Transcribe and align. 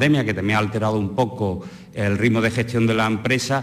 pandemia, 0.00 0.24
que 0.24 0.32
también 0.32 0.56
ha 0.56 0.60
alterado 0.60 0.98
un 0.98 1.10
poco 1.14 1.60
el 1.92 2.16
ritmo 2.16 2.40
de 2.40 2.50
gestión 2.50 2.86
de 2.86 2.94
la 2.94 3.06
empresa, 3.06 3.62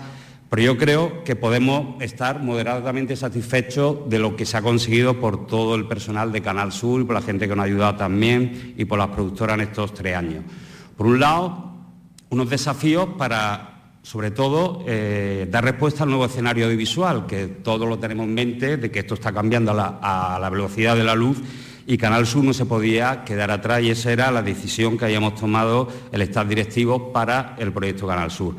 pero 0.51 0.61
yo 0.61 0.77
creo 0.77 1.23
que 1.23 1.35
podemos 1.35 1.99
estar 1.99 2.43
moderadamente 2.43 3.15
satisfechos 3.15 4.07
de 4.07 4.19
lo 4.19 4.35
que 4.35 4.45
se 4.45 4.55
ha 4.55 4.61
conseguido 4.61 5.19
por 5.19 5.47
todo 5.47 5.73
el 5.73 5.87
personal 5.87 6.31
de 6.31 6.43
Canal 6.43 6.71
Sur, 6.71 7.07
por 7.07 7.15
la 7.15 7.23
gente 7.23 7.47
que 7.47 7.55
nos 7.55 7.63
ha 7.63 7.65
ayudado 7.65 7.95
también 7.95 8.75
y 8.77 8.85
por 8.85 8.99
las 8.99 9.07
productoras 9.07 9.55
en 9.55 9.61
estos 9.61 9.95
tres 9.95 10.15
años. 10.15 10.43
Por 10.95 11.07
un 11.07 11.19
lado, 11.19 11.71
unos 12.29 12.47
desafíos 12.51 13.09
para 13.17 13.95
sobre 14.03 14.29
todo 14.29 14.85
eh, 14.87 15.47
dar 15.49 15.63
respuesta 15.63 16.03
al 16.03 16.09
nuevo 16.09 16.25
escenario 16.25 16.65
audiovisual, 16.65 17.25
que 17.25 17.47
todos 17.47 17.89
lo 17.89 17.97
tenemos 17.97 18.27
en 18.27 18.35
mente, 18.35 18.77
de 18.77 18.91
que 18.91 18.99
esto 18.99 19.15
está 19.15 19.33
cambiando 19.33 19.71
a 19.71 20.37
la, 20.39 20.49
velocidad 20.51 20.95
de 20.95 21.03
la 21.03 21.15
luz 21.15 21.39
y 21.87 21.97
Canal 21.97 22.27
Sur 22.27 22.43
no 22.43 22.53
se 22.53 22.65
podía 22.65 23.23
quedar 23.23 23.49
atrás 23.49 23.81
y 23.81 23.89
esa 23.89 24.11
era 24.11 24.29
la 24.29 24.41
decisión 24.41 24.97
que 24.97 25.05
habíamos 25.05 25.35
tomado 25.35 25.87
el 26.11 26.21
Estado 26.21 26.49
directivo 26.49 27.13
para 27.13 27.55
el 27.57 27.71
proyecto 27.71 28.05
Canal 28.05 28.29
Sur. 28.29 28.55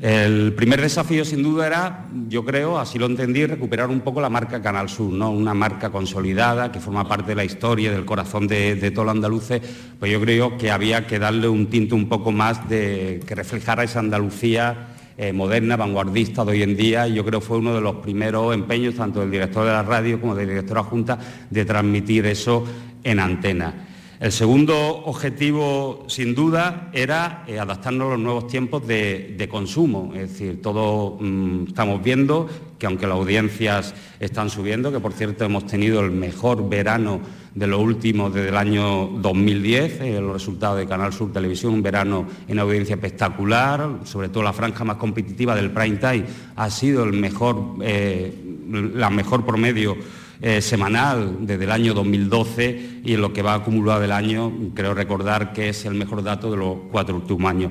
El 0.00 0.54
primer 0.54 0.80
desafío, 0.80 1.24
sin 1.24 1.42
duda, 1.42 1.66
era, 1.66 2.06
yo 2.28 2.44
creo, 2.44 2.78
así 2.78 2.98
lo 2.98 3.06
entendí, 3.06 3.44
recuperar 3.46 3.90
un 3.90 4.00
poco 4.00 4.20
la 4.20 4.30
marca 4.30 4.62
Canal 4.62 4.88
Sur, 4.88 5.12
¿no? 5.12 5.30
una 5.30 5.52
marca 5.52 5.90
consolidada 5.90 6.72
que 6.72 6.80
forma 6.80 7.06
parte 7.06 7.28
de 7.28 7.34
la 7.36 7.44
historia, 7.44 7.92
del 7.92 8.06
corazón 8.06 8.48
de, 8.48 8.90
todos 8.90 9.06
los 9.06 9.14
andaluces, 9.14 9.60
pues 10.00 10.10
yo 10.10 10.20
creo 10.20 10.56
que 10.56 10.70
había 10.70 11.06
que 11.06 11.18
darle 11.18 11.48
un 11.48 11.66
tinte 11.66 11.94
un 11.94 12.08
poco 12.08 12.32
más 12.32 12.66
de 12.68 13.22
que 13.26 13.34
reflejara 13.34 13.84
esa 13.84 14.00
Andalucía 14.00 14.93
eh, 15.16 15.32
moderna, 15.32 15.76
vanguardista 15.76 16.44
de 16.44 16.52
hoy 16.52 16.62
en 16.62 16.76
día, 16.76 17.06
y 17.06 17.14
yo 17.14 17.24
creo 17.24 17.40
que 17.40 17.46
fue 17.46 17.58
uno 17.58 17.74
de 17.74 17.80
los 17.80 17.96
primeros 17.96 18.54
empeños, 18.54 18.94
tanto 18.94 19.20
del 19.20 19.30
director 19.30 19.64
de 19.64 19.72
la 19.72 19.82
radio 19.82 20.20
como 20.20 20.34
del 20.34 20.48
director 20.48 20.78
Junta, 20.82 21.18
de 21.50 21.64
transmitir 21.64 22.26
eso 22.26 22.64
en 23.02 23.20
antena. 23.20 23.88
El 24.20 24.32
segundo 24.32 24.74
objetivo, 25.04 26.04
sin 26.08 26.34
duda, 26.34 26.88
era 26.92 27.44
eh, 27.46 27.58
adaptarnos 27.58 28.06
a 28.06 28.10
los 28.12 28.20
nuevos 28.20 28.46
tiempos 28.46 28.86
de, 28.86 29.48
consumo. 29.50 30.12
Es 30.14 30.30
decir, 30.30 30.62
todos 30.62 31.20
mm, 31.20 31.64
estamos 31.68 32.02
viendo 32.02 32.48
que 32.78 32.86
aunque 32.86 33.06
las 33.06 33.16
audiencias 33.16 33.94
están 34.20 34.50
subiendo, 34.50 34.90
que 34.90 35.00
por 35.00 35.12
cierto 35.12 35.44
hemos 35.44 35.66
tenido 35.66 36.00
el 36.00 36.10
mejor 36.10 36.68
verano 36.68 37.20
de 37.54 37.66
lo 37.66 37.78
último 37.78 38.30
desde 38.30 38.48
el 38.48 38.56
año 38.56 39.06
2010, 39.06 40.00
eh, 40.00 40.20
los 40.20 40.32
resultados 40.32 40.78
de 40.78 40.86
Canal 40.86 41.12
Sur 41.12 41.32
Televisión, 41.32 41.72
un 41.72 41.82
verano 41.82 42.26
en 42.48 42.58
audiencia 42.58 42.94
espectacular, 42.94 44.00
sobre 44.04 44.28
todo 44.28 44.42
la 44.42 44.52
franja 44.52 44.84
más 44.84 44.96
competitiva 44.96 45.54
del 45.54 45.70
prime 45.70 45.96
time 45.96 46.24
ha 46.56 46.68
sido 46.68 47.04
el 47.04 47.12
mejor, 47.12 47.76
eh, 47.82 48.34
la 48.94 49.10
mejor 49.10 49.46
promedio 49.46 49.96
eh, 50.42 50.60
semanal 50.60 51.38
desde 51.46 51.64
el 51.64 51.70
año 51.70 51.94
2012 51.94 53.00
y 53.04 53.14
en 53.14 53.20
lo 53.20 53.32
que 53.32 53.42
va 53.42 53.54
acumulado 53.54 54.00
del 54.00 54.12
año, 54.12 54.52
creo 54.74 54.92
recordar 54.92 55.52
que 55.52 55.68
es 55.68 55.84
el 55.84 55.94
mejor 55.94 56.24
dato 56.24 56.50
de 56.50 56.56
los 56.56 56.76
cuatro 56.90 57.14
últimos 57.16 57.48
años 57.48 57.70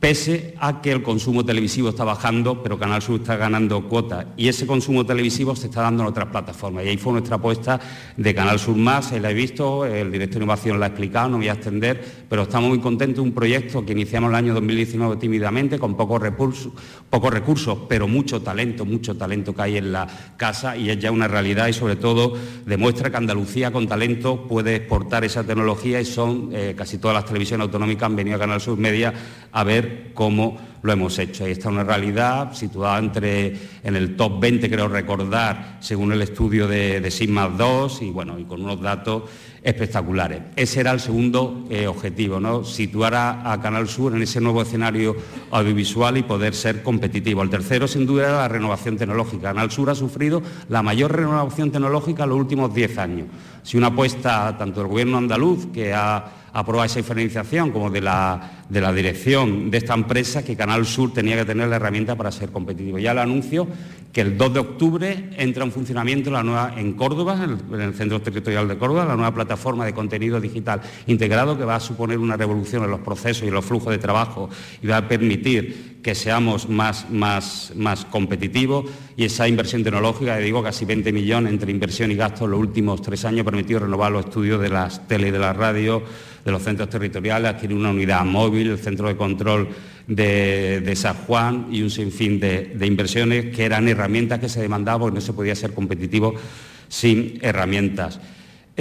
pese 0.00 0.54
a 0.58 0.80
que 0.80 0.90
el 0.90 1.02
consumo 1.02 1.44
televisivo 1.44 1.90
está 1.90 2.04
bajando, 2.04 2.62
pero 2.62 2.78
Canal 2.78 3.02
Sur 3.02 3.20
está 3.20 3.36
ganando 3.36 3.86
cuotas 3.86 4.26
y 4.36 4.48
ese 4.48 4.66
consumo 4.66 5.04
televisivo 5.04 5.54
se 5.54 5.66
está 5.66 5.82
dando 5.82 6.02
en 6.02 6.08
otras 6.08 6.28
plataformas. 6.28 6.84
Y 6.84 6.88
ahí 6.88 6.96
fue 6.96 7.12
nuestra 7.12 7.36
apuesta 7.36 7.78
de 8.16 8.34
Canal 8.34 8.58
Sur 8.58 8.76
Más, 8.76 9.12
la 9.12 9.30
he 9.30 9.34
visto, 9.34 9.84
el 9.84 10.10
director 10.10 10.38
de 10.38 10.44
innovación 10.44 10.80
la 10.80 10.86
ha 10.86 10.88
explicado, 10.88 11.28
no 11.28 11.36
voy 11.36 11.48
a 11.48 11.52
extender, 11.52 12.02
pero 12.28 12.42
estamos 12.42 12.70
muy 12.70 12.80
contentos 12.80 13.16
de 13.16 13.28
un 13.28 13.34
proyecto 13.34 13.84
que 13.84 13.92
iniciamos 13.92 14.30
el 14.30 14.36
año 14.36 14.54
2019 14.54 15.16
tímidamente, 15.16 15.78
con 15.78 15.94
pocos 15.96 16.22
recursos, 16.22 16.72
pocos 17.10 17.30
recursos, 17.30 17.78
pero 17.86 18.08
mucho 18.08 18.40
talento, 18.40 18.86
mucho 18.86 19.16
talento 19.18 19.54
que 19.54 19.62
hay 19.62 19.76
en 19.76 19.92
la 19.92 20.06
casa 20.38 20.78
y 20.78 20.88
es 20.88 20.98
ya 20.98 21.12
una 21.12 21.28
realidad 21.28 21.68
y 21.68 21.74
sobre 21.74 21.96
todo 21.96 22.32
demuestra 22.64 23.10
que 23.10 23.18
Andalucía 23.18 23.70
con 23.70 23.86
talento 23.86 24.46
puede 24.48 24.76
exportar 24.76 25.24
esa 25.24 25.44
tecnología 25.44 26.00
y 26.00 26.06
son 26.06 26.48
eh, 26.52 26.74
casi 26.74 26.96
todas 26.96 27.14
las 27.14 27.26
televisiones 27.26 27.66
autonómicas 27.66 28.04
han 28.04 28.16
venido 28.16 28.36
a 28.36 28.40
Canal 28.40 28.62
Sur 28.62 28.78
Media 28.78 29.12
a 29.52 29.64
ver 29.64 29.89
cómo 30.14 30.58
lo 30.82 30.92
hemos 30.92 31.18
hecho. 31.18 31.44
Ahí 31.44 31.52
está 31.52 31.68
una 31.68 31.84
realidad 31.84 32.54
situada 32.54 32.98
entre, 32.98 33.54
en 33.82 33.96
el 33.96 34.16
top 34.16 34.40
20, 34.40 34.70
creo 34.70 34.88
recordar, 34.88 35.78
según 35.80 36.12
el 36.12 36.22
estudio 36.22 36.66
de, 36.66 37.00
de 37.00 37.10
Sigma 37.10 37.48
2 37.48 38.02
y, 38.02 38.10
bueno, 38.10 38.38
y 38.38 38.44
con 38.44 38.62
unos 38.62 38.80
datos 38.80 39.24
espectaculares. 39.62 40.40
Ese 40.56 40.80
era 40.80 40.90
el 40.92 41.00
segundo 41.00 41.66
eh, 41.68 41.86
objetivo, 41.86 42.40
¿no? 42.40 42.64
situar 42.64 43.14
a, 43.14 43.58
Canal 43.60 43.88
Sur 43.88 44.14
en 44.14 44.22
ese 44.22 44.40
nuevo 44.40 44.62
escenario 44.62 45.16
audiovisual 45.50 46.16
y 46.16 46.22
poder 46.22 46.54
ser 46.54 46.82
competitivo. 46.82 47.42
El 47.42 47.50
tercero, 47.50 47.86
sin 47.86 48.06
duda, 48.06 48.28
era 48.28 48.38
la 48.38 48.48
renovación 48.48 48.96
tecnológica. 48.96 49.48
Canal 49.48 49.70
Sur 49.70 49.90
ha 49.90 49.94
sufrido 49.94 50.42
la 50.68 50.82
mayor 50.82 51.14
renovación 51.14 51.70
tecnológica 51.70 52.24
en 52.24 52.30
los 52.30 52.38
últimos 52.38 52.74
10 52.74 52.98
años. 52.98 53.26
Si 53.62 53.76
una 53.76 53.88
apuesta 53.88 54.56
tanto 54.56 54.80
del 54.80 54.88
Gobierno 54.88 55.18
andaluz, 55.18 55.66
que 55.66 55.92
ha 55.92 56.39
aprobado 56.52 56.86
esa 56.86 56.98
diferenciación, 56.98 57.70
como 57.70 57.90
de 57.90 58.00
la, 58.00 58.64
de 58.68 58.80
la 58.80 58.92
dirección 58.92 59.70
de 59.70 59.78
esta 59.78 59.94
empresa, 59.94 60.44
que 60.44 60.56
Canal 60.56 60.86
Sur 60.86 61.12
tenía 61.12 61.36
que 61.36 61.44
tener 61.44 61.68
la 61.68 61.76
herramienta 61.76 62.16
para 62.16 62.30
ser 62.30 62.50
competitivo. 62.50 62.98
Ya 62.98 63.14
le 63.14 63.20
anuncio 63.20 63.66
que 64.12 64.20
el 64.22 64.36
2 64.36 64.54
de 64.54 64.60
octubre 64.60 65.30
entra 65.36 65.64
en 65.64 65.70
funcionamiento 65.70 66.30
la 66.30 66.42
nueva 66.42 66.74
en 66.76 66.94
Córdoba, 66.94 67.38
en 67.44 67.80
el 67.80 67.94
Centro 67.94 68.20
Territorial 68.20 68.66
de 68.66 68.76
Córdoba, 68.76 69.04
la 69.04 69.14
nueva 69.14 69.32
plataforma 69.32 69.84
de 69.84 69.94
contenido 69.94 70.40
digital 70.40 70.80
integrado 71.06 71.56
que 71.56 71.64
va 71.64 71.76
a 71.76 71.80
suponer 71.80 72.18
una 72.18 72.36
revolución 72.36 72.82
en 72.82 72.90
los 72.90 73.00
procesos 73.00 73.44
y 73.44 73.48
en 73.48 73.54
los 73.54 73.64
flujos 73.64 73.92
de 73.92 73.98
trabajo 73.98 74.50
y 74.82 74.86
va 74.88 74.96
a 74.96 75.08
permitir 75.08 76.00
que 76.02 76.14
seamos 76.14 76.68
más, 76.68 77.10
más, 77.10 77.72
más 77.76 78.04
competitivos. 78.04 78.86
Y 79.16 79.24
esa 79.24 79.46
inversión 79.46 79.84
tecnológica, 79.84 80.38
digo 80.38 80.62
casi 80.62 80.84
20 80.84 81.12
millones 81.12 81.52
entre 81.52 81.70
inversión 81.70 82.10
y 82.10 82.16
gasto 82.16 82.46
en 82.46 82.52
los 82.52 82.60
últimos 82.60 83.02
tres 83.02 83.24
años 83.24 83.42
ha 83.42 83.44
permitido 83.44 83.80
renovar 83.80 84.10
los 84.10 84.24
estudios 84.24 84.60
de 84.60 84.70
las 84.70 85.06
tele 85.06 85.28
y 85.28 85.30
de 85.30 85.38
la 85.38 85.52
radio, 85.52 86.02
de 86.44 86.50
los 86.50 86.62
centros 86.62 86.88
territoriales, 86.88 87.50
adquirir 87.50 87.76
una 87.76 87.90
unidad 87.90 88.24
móvil, 88.24 88.70
el 88.70 88.78
centro 88.78 89.08
de 89.08 89.16
control 89.16 89.68
de, 90.10 90.92
San 90.96 91.14
Juan 91.14 91.68
y 91.70 91.82
un 91.82 91.90
sinfín 91.90 92.40
de, 92.40 92.72
de, 92.74 92.86
inversiones 92.86 93.54
que 93.54 93.64
eran 93.64 93.88
herramientas 93.88 94.40
que 94.40 94.48
se 94.48 94.60
demandaban 94.60 95.00
porque 95.00 95.14
no 95.14 95.20
se 95.20 95.32
podía 95.32 95.54
ser 95.54 95.72
competitivo 95.72 96.34
sin 96.88 97.38
herramientas. 97.42 98.20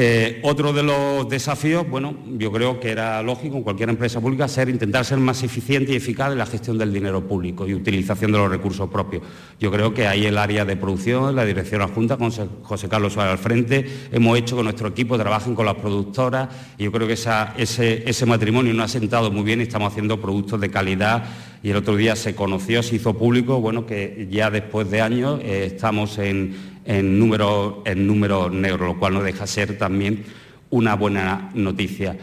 Eh, 0.02 0.40
otro 0.44 0.72
de 0.72 0.82
los 0.82 1.28
desafíos, 1.28 1.86
bueno, 1.90 2.16
yo 2.38 2.54
creo 2.54 2.80
que 2.80 2.90
era 2.90 3.22
lógico 3.22 3.58
en 3.58 3.64
cualquier 3.64 3.90
empresa 3.90 4.22
pública 4.22 4.48
ser 4.48 4.70
intentar 4.70 5.04
ser 5.04 5.18
más 5.18 5.44
eficiente 5.44 5.92
y 5.92 5.98
eficaz 5.98 6.32
en 6.32 6.38
la 6.38 6.46
gestión 6.46 6.78
del 6.78 6.94
dinero 6.94 7.28
público 7.28 7.68
y 7.68 7.74
utilización 7.74 8.32
de 8.32 8.38
los 8.38 8.50
recursos 8.50 8.90
propios. 8.90 9.24
Yo 9.60 9.70
creo 9.70 9.94
que 9.94 10.08
ahí 10.08 10.26
el 10.26 10.38
área 10.38 10.64
de 10.64 10.78
producción, 10.78 11.36
la 11.36 11.44
dirección 11.44 11.82
adjunta 11.82 12.16
con 12.16 12.32
José 12.64 12.88
Carlos 12.88 13.12
Suárez 13.12 13.34
al 13.34 13.40
frente, 13.40 13.86
hemos 14.10 14.38
hecho 14.38 14.56
que 14.56 14.64
nuestro 14.64 14.88
equipo 14.88 15.18
trabajen 15.18 15.54
con 15.54 15.66
las 15.66 15.76
productoras 15.76 16.48
y 16.78 16.86
yo 16.86 16.94
creo 16.94 17.06
que 17.06 17.16
ese, 17.16 18.26
matrimonio 18.26 18.74
no 18.74 18.84
ha 18.84 18.88
sentado 18.88 19.32
muy 19.32 19.44
bien 19.44 19.60
y 19.60 19.64
estamos 19.64 19.92
haciendo 19.92 20.22
productos 20.22 20.62
de 20.62 20.72
calidad 20.72 21.26
y 21.62 21.72
el 21.72 21.76
otro 21.76 21.98
día 21.98 22.16
se 22.16 22.36
conoció, 22.36 22.82
se 22.84 22.96
hizo 22.96 23.18
público, 23.18 23.60
bueno, 23.60 23.86
que 23.86 24.30
ya 24.32 24.50
después 24.50 24.90
de 24.90 25.02
años 25.02 25.42
eh, 25.44 25.66
estamos 25.66 26.18
en 26.20 26.79
en 26.90 27.22
en 27.86 28.08
número 28.08 28.50
negros, 28.50 28.82
lo 28.82 29.00
cual 29.00 29.14
no 29.14 29.22
deja 29.22 29.46
ser 29.46 29.78
también 29.78 30.24
una 30.72 30.96
buena 30.96 31.52
noticia. 31.54 32.18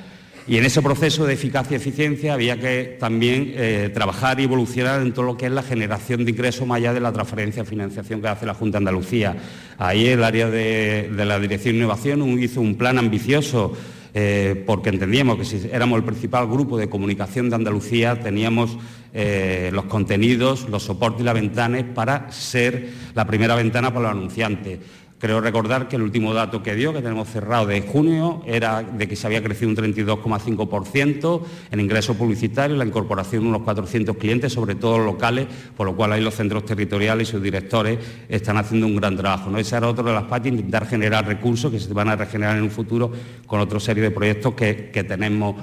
Y 0.49 0.59
en 0.59 0.65
ese 0.65 0.83
proceso 0.83 1.25
de 1.25 1.35
eficacia 1.35 1.75
y 1.75 1.81
eficiencia 1.81 2.35
había 2.35 2.59
que 2.59 2.97
también 3.01 3.53
eh, 3.57 3.91
trabajar 3.93 4.39
y 4.39 4.45
evolucionar 4.45 5.03
en 5.03 5.13
todo 5.13 5.25
lo 5.25 5.37
que 5.37 5.47
es 5.47 5.53
la 5.53 5.63
generación 5.63 6.25
de 6.25 6.31
ingresos 6.33 6.67
más 6.67 6.77
allá 6.77 6.93
de 6.93 7.01
la 7.01 7.13
transferencia 7.13 7.63
de 7.63 7.69
financiación 7.69 8.21
que 8.21 8.29
hace 8.29 8.47
la 8.47 8.55
Junta 8.55 8.79
de 8.79 8.83
Andalucía. 8.83 9.37
Ahí 9.79 10.07
el 10.07 10.23
área 10.23 10.49
de, 10.51 11.11
de 11.17 11.25
la 11.25 11.39
Dirección 11.39 11.75
de 11.75 11.79
Innovación 11.79 12.39
hizo 12.41 12.61
un 12.61 12.77
plan 12.77 12.99
ambicioso 12.99 13.73
eh, 14.19 14.65
porque 14.65 14.89
entendíamos 14.89 15.37
que 15.37 15.45
si 15.45 15.69
éramos 15.71 15.99
el 15.99 16.05
principal 16.05 16.47
grupo 16.47 16.79
de 16.79 16.89
comunicación 16.89 17.51
de 17.51 17.57
Andalucía 17.57 18.19
teníamos 18.19 18.79
eh, 19.13 19.69
los 19.75 19.85
contenidos, 19.85 20.71
los 20.71 20.85
soportes 20.85 21.21
y 21.21 21.25
las 21.25 21.35
ventanas 21.35 21.85
para 21.95 22.33
ser 22.33 22.89
la 23.15 23.27
primera 23.27 23.55
ventana 23.55 23.93
para 23.93 24.09
los 24.09 24.17
anunciantes. 24.17 24.79
Creo 25.19 25.41
recordar 25.41 25.89
que 25.89 25.97
el 25.97 26.03
último 26.03 26.35
dato 26.35 26.63
que 26.63 26.75
dio, 26.75 26.93
que 26.93 27.01
tenemos 27.01 27.29
cerrado 27.29 27.65
de 27.65 27.81
junio, 27.81 28.43
era 28.45 28.83
de 28.83 29.09
que 29.09 29.17
se 29.17 29.27
había 29.27 29.43
crecido 29.43 29.71
un 29.71 29.77
32,5% 29.77 31.43
en 31.71 31.81
ingresos 31.81 32.19
publicitarios, 32.19 32.79
la 32.79 32.85
incorporación 32.85 33.45
de 33.45 33.49
unos 33.49 33.63
400 33.63 34.15
clientes, 34.19 34.53
sobre 34.53 34.75
todo 34.75 34.99
locales, 34.99 35.47
por 35.75 35.87
lo 35.87 35.97
cual 35.97 36.13
ahí 36.13 36.21
los 36.21 36.35
centros 36.35 36.67
territoriales 36.67 37.29
y 37.29 37.33
sus 37.33 37.43
directores 37.43 37.99
están 38.29 38.59
haciendo 38.59 38.87
un 38.87 38.97
gran 38.97 39.17
trabajo. 39.17 39.57
Esa 39.57 39.79
era 39.79 39.89
otra 39.89 40.05
de 40.05 40.13
las 40.13 40.25
partes, 40.25 40.53
intentar 40.53 40.87
generar 40.87 41.27
recursos 41.27 41.73
que 41.73 41.81
se 41.81 41.91
van 41.95 42.11
a 42.11 42.17
regenerar 42.17 42.59
en 42.59 42.65
un 42.65 42.71
futuro 42.71 43.11
con 43.47 43.59
otra 43.61 43.81
serie 43.81 44.03
de 44.03 44.11
proyectos 44.11 44.53
que 44.53 45.05
tenemos 45.09 45.57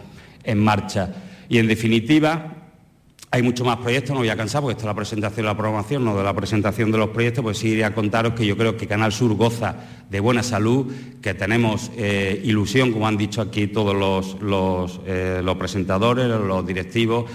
en 0.43 0.57
marcha. 0.63 1.13
Y 1.47 1.59
en 1.59 1.67
definitiva, 1.67 2.62
hay 3.33 3.41
muchos 3.41 3.65
más 3.65 3.77
proyectos, 3.77 4.11
no 4.11 4.19
voy 4.19 4.29
a 4.29 4.37
cansar 4.37 4.61
porque 4.61 4.73
esto 4.73 4.83
es 4.83 4.85
la 4.85 4.93
presentación 4.93 5.37
de 5.37 5.49
la 5.49 5.57
programación, 5.57 6.05
no 6.05 6.15
de 6.15 6.23
la 6.23 6.35
presentación 6.35 6.91
de 6.91 6.99
los 6.99 7.09
proyectos, 7.09 7.41
pues 7.41 7.57
sí 7.57 7.69
iría 7.69 7.87
a 7.87 7.95
contaros 7.95 8.33
que 8.33 8.45
yo 8.45 8.55
creo 8.55 8.77
que 8.77 8.85
Canal 8.85 9.11
Sur 9.11 9.33
goza 9.33 9.75
de 10.07 10.19
buena 10.19 10.43
salud, 10.43 10.93
que 11.19 11.33
tenemos 11.33 11.89
eh, 11.97 12.39
ilusión, 12.43 12.91
como 12.91 13.07
han 13.07 13.17
dicho 13.17 13.41
aquí 13.41 13.65
todos 13.65 13.95
los, 13.95 14.39
los, 14.39 15.01
eh, 15.07 15.41
los 15.43 15.57
presentadores, 15.57 16.27
los 16.27 16.63
directivos, 16.67 17.25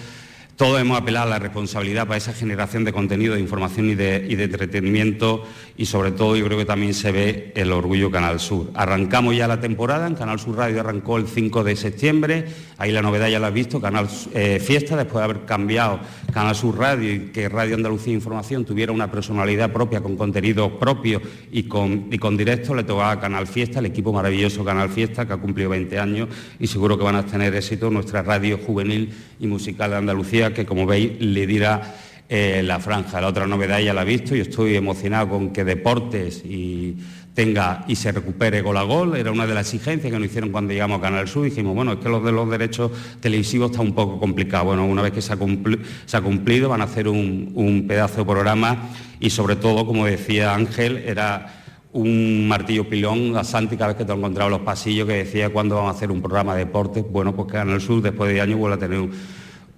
todos 0.59 0.81
hemos 0.81 0.99
apelado 0.99 1.29
a 1.29 1.31
la 1.31 1.39
responsabilidad 1.39 2.09
para 2.09 2.19
esa 2.19 2.33
generación 2.33 2.85
de 2.85 2.93
contenido, 2.93 3.35
de 3.35 3.41
información 3.41 3.91
y 3.91 3.95
de, 3.95 4.27
entretenimiento 4.43 5.45
y 5.77 5.87
sobre 5.87 6.11
todo 6.11 6.35
yo 6.35 6.45
creo 6.47 6.59
que 6.59 6.65
también 6.65 6.95
se 6.95 7.13
ve 7.13 7.53
el 7.55 7.71
orgullo 7.71 8.11
Canal 8.11 8.41
Sur. 8.41 8.73
Arrancamos 8.75 9.37
ya 9.37 9.47
la 9.47 9.61
temporada, 9.61 10.09
en 10.09 10.17
Canal 10.17 10.41
Sur 10.41 10.57
Radio 10.57 10.81
arrancó 10.81 11.17
el 11.17 11.29
5 11.29 11.63
de 11.63 11.77
septiembre, 11.77 12.47
ahí 12.77 12.91
la 12.91 13.03
novedad 13.03 13.29
ya 13.29 13.39
la 13.39 13.47
has 13.47 13.55
visto, 13.55 13.81
Canal 13.81 14.09
eh, 14.35 14.59
Fiesta, 14.59 14.97
después 14.97 15.21
de 15.21 15.25
haber 15.27 15.45
cambiado 15.45 16.01
Canal 16.33 16.57
Sur 16.57 16.77
Radio 16.77 17.15
y 17.15 17.21
que 17.29 17.49
Radio 17.49 17.77
Andalucía 17.77 18.13
Información 18.13 18.65
tuviera 18.65 18.91
una 18.91 19.13
personalidad 19.13 19.73
propia 19.73 20.01
con 20.01 20.17
contenido 20.17 20.77
propio 20.77 21.23
y 21.53 21.63
con, 21.69 22.09
y 22.11 22.19
con 22.19 22.37
directo, 22.37 22.75
le 22.75 22.83
tocaba 22.83 23.13
a 23.13 23.21
Canal 23.21 23.47
Fiesta, 23.47 23.79
el 23.79 23.87
equipo 23.87 24.13
maravilloso 24.13 24.65
Canal 24.65 24.89
Fiesta 24.89 25.25
que 25.25 25.35
ha 25.35 25.37
cumplido 25.37 25.71
20 25.71 26.01
años 26.01 26.29
y 26.59 26.67
seguro 26.67 26.99
que 26.99 27.05
van 27.05 27.15
a 27.15 27.25
tener 27.25 27.55
éxito 27.55 27.91
nuestra 27.91 28.23
radio 28.23 28.59
juvenil 28.59 29.15
y 29.39 29.47
musical 29.47 29.93
de 29.93 29.97
Andalucía 29.99 30.48
que, 30.53 30.67
como 30.67 30.87
veis, 30.87 31.21
le 31.21 31.47
dirá 31.47 31.95
eh, 32.29 32.63
la 32.63 32.79
franja. 32.79 33.21
La 33.21 33.29
otra 33.29 33.47
novedad 33.47 33.79
ya 33.81 33.95
la 33.95 34.03
he 34.03 34.05
visto 34.05 34.37
y 34.37 34.41
estoy 34.41 34.77
emocionado 34.77 35.31
con 35.31 35.51
que 35.51 35.65
Deportes 35.65 36.45
y 36.45 36.97
tenga 37.39 37.85
y 37.87 37.95
se 37.95 38.11
recupere 38.11 38.63
gol 38.63 38.77
a 38.77 38.83
gol. 38.83 39.17
Era 39.17 39.31
una 39.31 39.47
de 39.47 39.55
las 39.55 39.73
exigencias 39.73 40.13
que 40.13 40.19
nos 40.19 40.29
hicieron 40.29 40.51
cuando 40.51 40.73
llegamos 40.73 40.99
a 40.99 41.03
Canal 41.03 41.29
Sur. 41.29 41.45
Dijimos, 41.45 41.73
bueno, 41.75 41.93
es 41.93 41.99
que 42.01 42.09
los 42.09 42.25
de 42.25 42.33
los 42.33 42.51
derechos 42.51 42.91
televisivos 43.21 43.71
está 43.71 43.81
un 43.81 43.95
poco 43.95 44.19
complicado. 44.19 44.65
Bueno, 44.65 44.85
una 44.85 45.03
vez 45.03 45.13
que 45.13 45.23
se 45.23 45.33
ha, 45.33 45.37
cumplido, 45.37 46.69
van 46.69 46.81
a 46.81 46.85
hacer 46.85 47.07
un, 47.07 47.85
pedazo 47.87 48.19
de 48.19 48.25
programa 48.25 48.91
y 49.21 49.31
sobre 49.31 49.55
todo, 49.55 49.87
como 49.87 50.05
decía 50.05 50.53
Ángel, 50.53 50.99
era 51.07 51.63
un 51.93 52.47
martillo 52.49 52.89
pilón 52.89 53.37
a 53.37 53.45
Santi 53.45 53.77
cada 53.77 53.89
vez 53.89 53.97
que 53.97 54.05
te 54.05 54.13
encontraba 54.13 54.49
en 54.49 54.53
los 54.59 54.67
pasillos 54.67 55.07
que 55.07 55.15
decía 55.15 55.49
cuándo 55.51 55.77
vamos 55.77 55.95
a 55.95 55.97
hacer 55.97 56.11
un 56.11 56.21
programa 56.21 56.55
de 56.55 56.67
deportes. 56.67 57.05
Bueno, 57.09 57.37
pues 57.37 57.53
Canal 57.53 57.81
Sur 57.81 58.03
después 58.03 58.33
de 58.33 58.41
años 58.41 58.59
vuelve 58.59 58.75
a 58.75 58.79
tener 58.81 58.99
un 58.99 59.13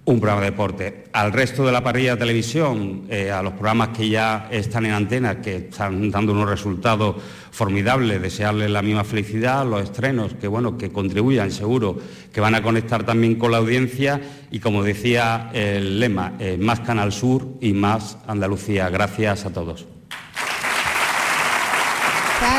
un 0.03 0.19
programa 0.19 0.41
de 0.41 0.51
deporte. 0.51 1.03
Al 1.13 1.31
resto 1.31 1.65
de 1.65 1.71
la 1.71 1.83
parrilla 1.83 2.15
de 2.15 2.21
televisión, 2.21 3.03
eh, 3.09 3.31
a 3.31 3.43
los 3.43 3.53
programas 3.53 3.89
que 3.89 4.09
ya 4.09 4.47
están 4.49 4.85
en 4.85 4.93
antena, 4.93 5.41
que 5.41 5.57
están 5.57 6.09
dando 6.09 6.31
unos 6.31 6.49
resultados 6.49 7.17
formidables, 7.51 8.21
desearles 8.21 8.71
la 8.71 8.81
misma 8.81 9.03
felicidad, 9.03 9.65
los 9.65 9.83
estrenos 9.83 10.33
que 10.33 10.47
bueno, 10.47 10.77
que 10.77 10.91
contribuyan 10.91 11.51
seguro, 11.51 11.97
que 12.33 12.41
van 12.41 12.55
a 12.55 12.63
conectar 12.63 13.05
también 13.05 13.35
con 13.35 13.51
la 13.51 13.57
audiencia 13.57 14.21
y 14.49 14.59
como 14.59 14.83
decía 14.83 15.51
el 15.53 15.99
lema, 15.99 16.33
eh, 16.39 16.57
más 16.59 16.79
Canal 16.79 17.11
Sur 17.11 17.47
y 17.61 17.73
más 17.73 18.17
Andalucía. 18.27 18.89
Gracias 18.89 19.45
a 19.45 19.53
todos. 19.53 19.85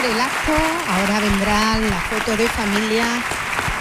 El 0.02 0.20
acto, 0.20 0.52
ahora 0.88 1.20
vendrá 1.20 1.78
la 1.78 2.00
foto 2.00 2.36
de 2.36 2.48
familia 2.48 3.06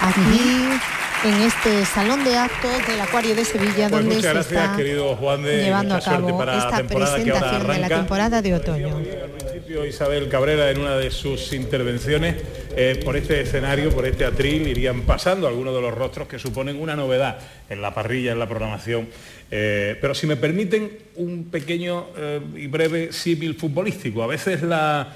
aquí 0.02 1.01
en 1.24 1.36
este 1.42 1.86
salón 1.86 2.24
de 2.24 2.36
actos 2.36 2.88
del 2.88 3.00
Acuario 3.00 3.36
de 3.36 3.46
Sevilla, 3.46 3.90
pues 3.90 4.04
donde 4.04 4.16
se 4.16 4.22
gracias, 4.22 4.52
está 4.52 4.76
querido 4.76 5.16
Juan 5.16 5.44
de, 5.44 5.64
llevando 5.64 5.96
a 5.96 6.02
cabo 6.02 6.44
esta 6.44 6.84
presentación 6.84 7.68
de 7.68 7.80
la 7.80 7.90
temporada 7.90 8.42
de 8.42 8.56
otoño. 8.56 8.98
Al 8.98 9.30
principio 9.30 9.86
Isabel 9.86 10.30
Cabrera 10.30 10.72
en 10.72 10.80
una 10.80 10.98
de 10.98 11.12
sus 11.12 11.54
intervenciones 11.54 12.38
eh, 12.76 13.00
por 13.06 13.18
este 13.18 13.42
escenario, 13.42 13.92
por 13.92 14.08
este 14.08 14.26
atril, 14.26 14.68
irían 14.68 15.02
pasando 15.02 15.48
algunos 15.48 15.76
de 15.76 15.82
los 15.82 15.94
rostros 15.94 16.28
que 16.28 16.40
suponen 16.40 16.82
una 16.82 16.96
novedad 16.96 17.38
en 17.70 17.82
la 17.82 17.94
parrilla, 17.94 18.32
en 18.32 18.40
la 18.40 18.48
programación. 18.48 19.08
Eh, 19.52 19.98
pero 20.02 20.16
si 20.16 20.26
me 20.26 20.38
permiten 20.38 20.98
un 21.16 21.52
pequeño 21.52 22.08
eh, 22.18 22.42
y 22.56 22.68
breve 22.68 23.12
símil 23.12 23.56
futbolístico, 23.56 24.24
a 24.24 24.28
veces 24.28 24.64
la, 24.64 25.14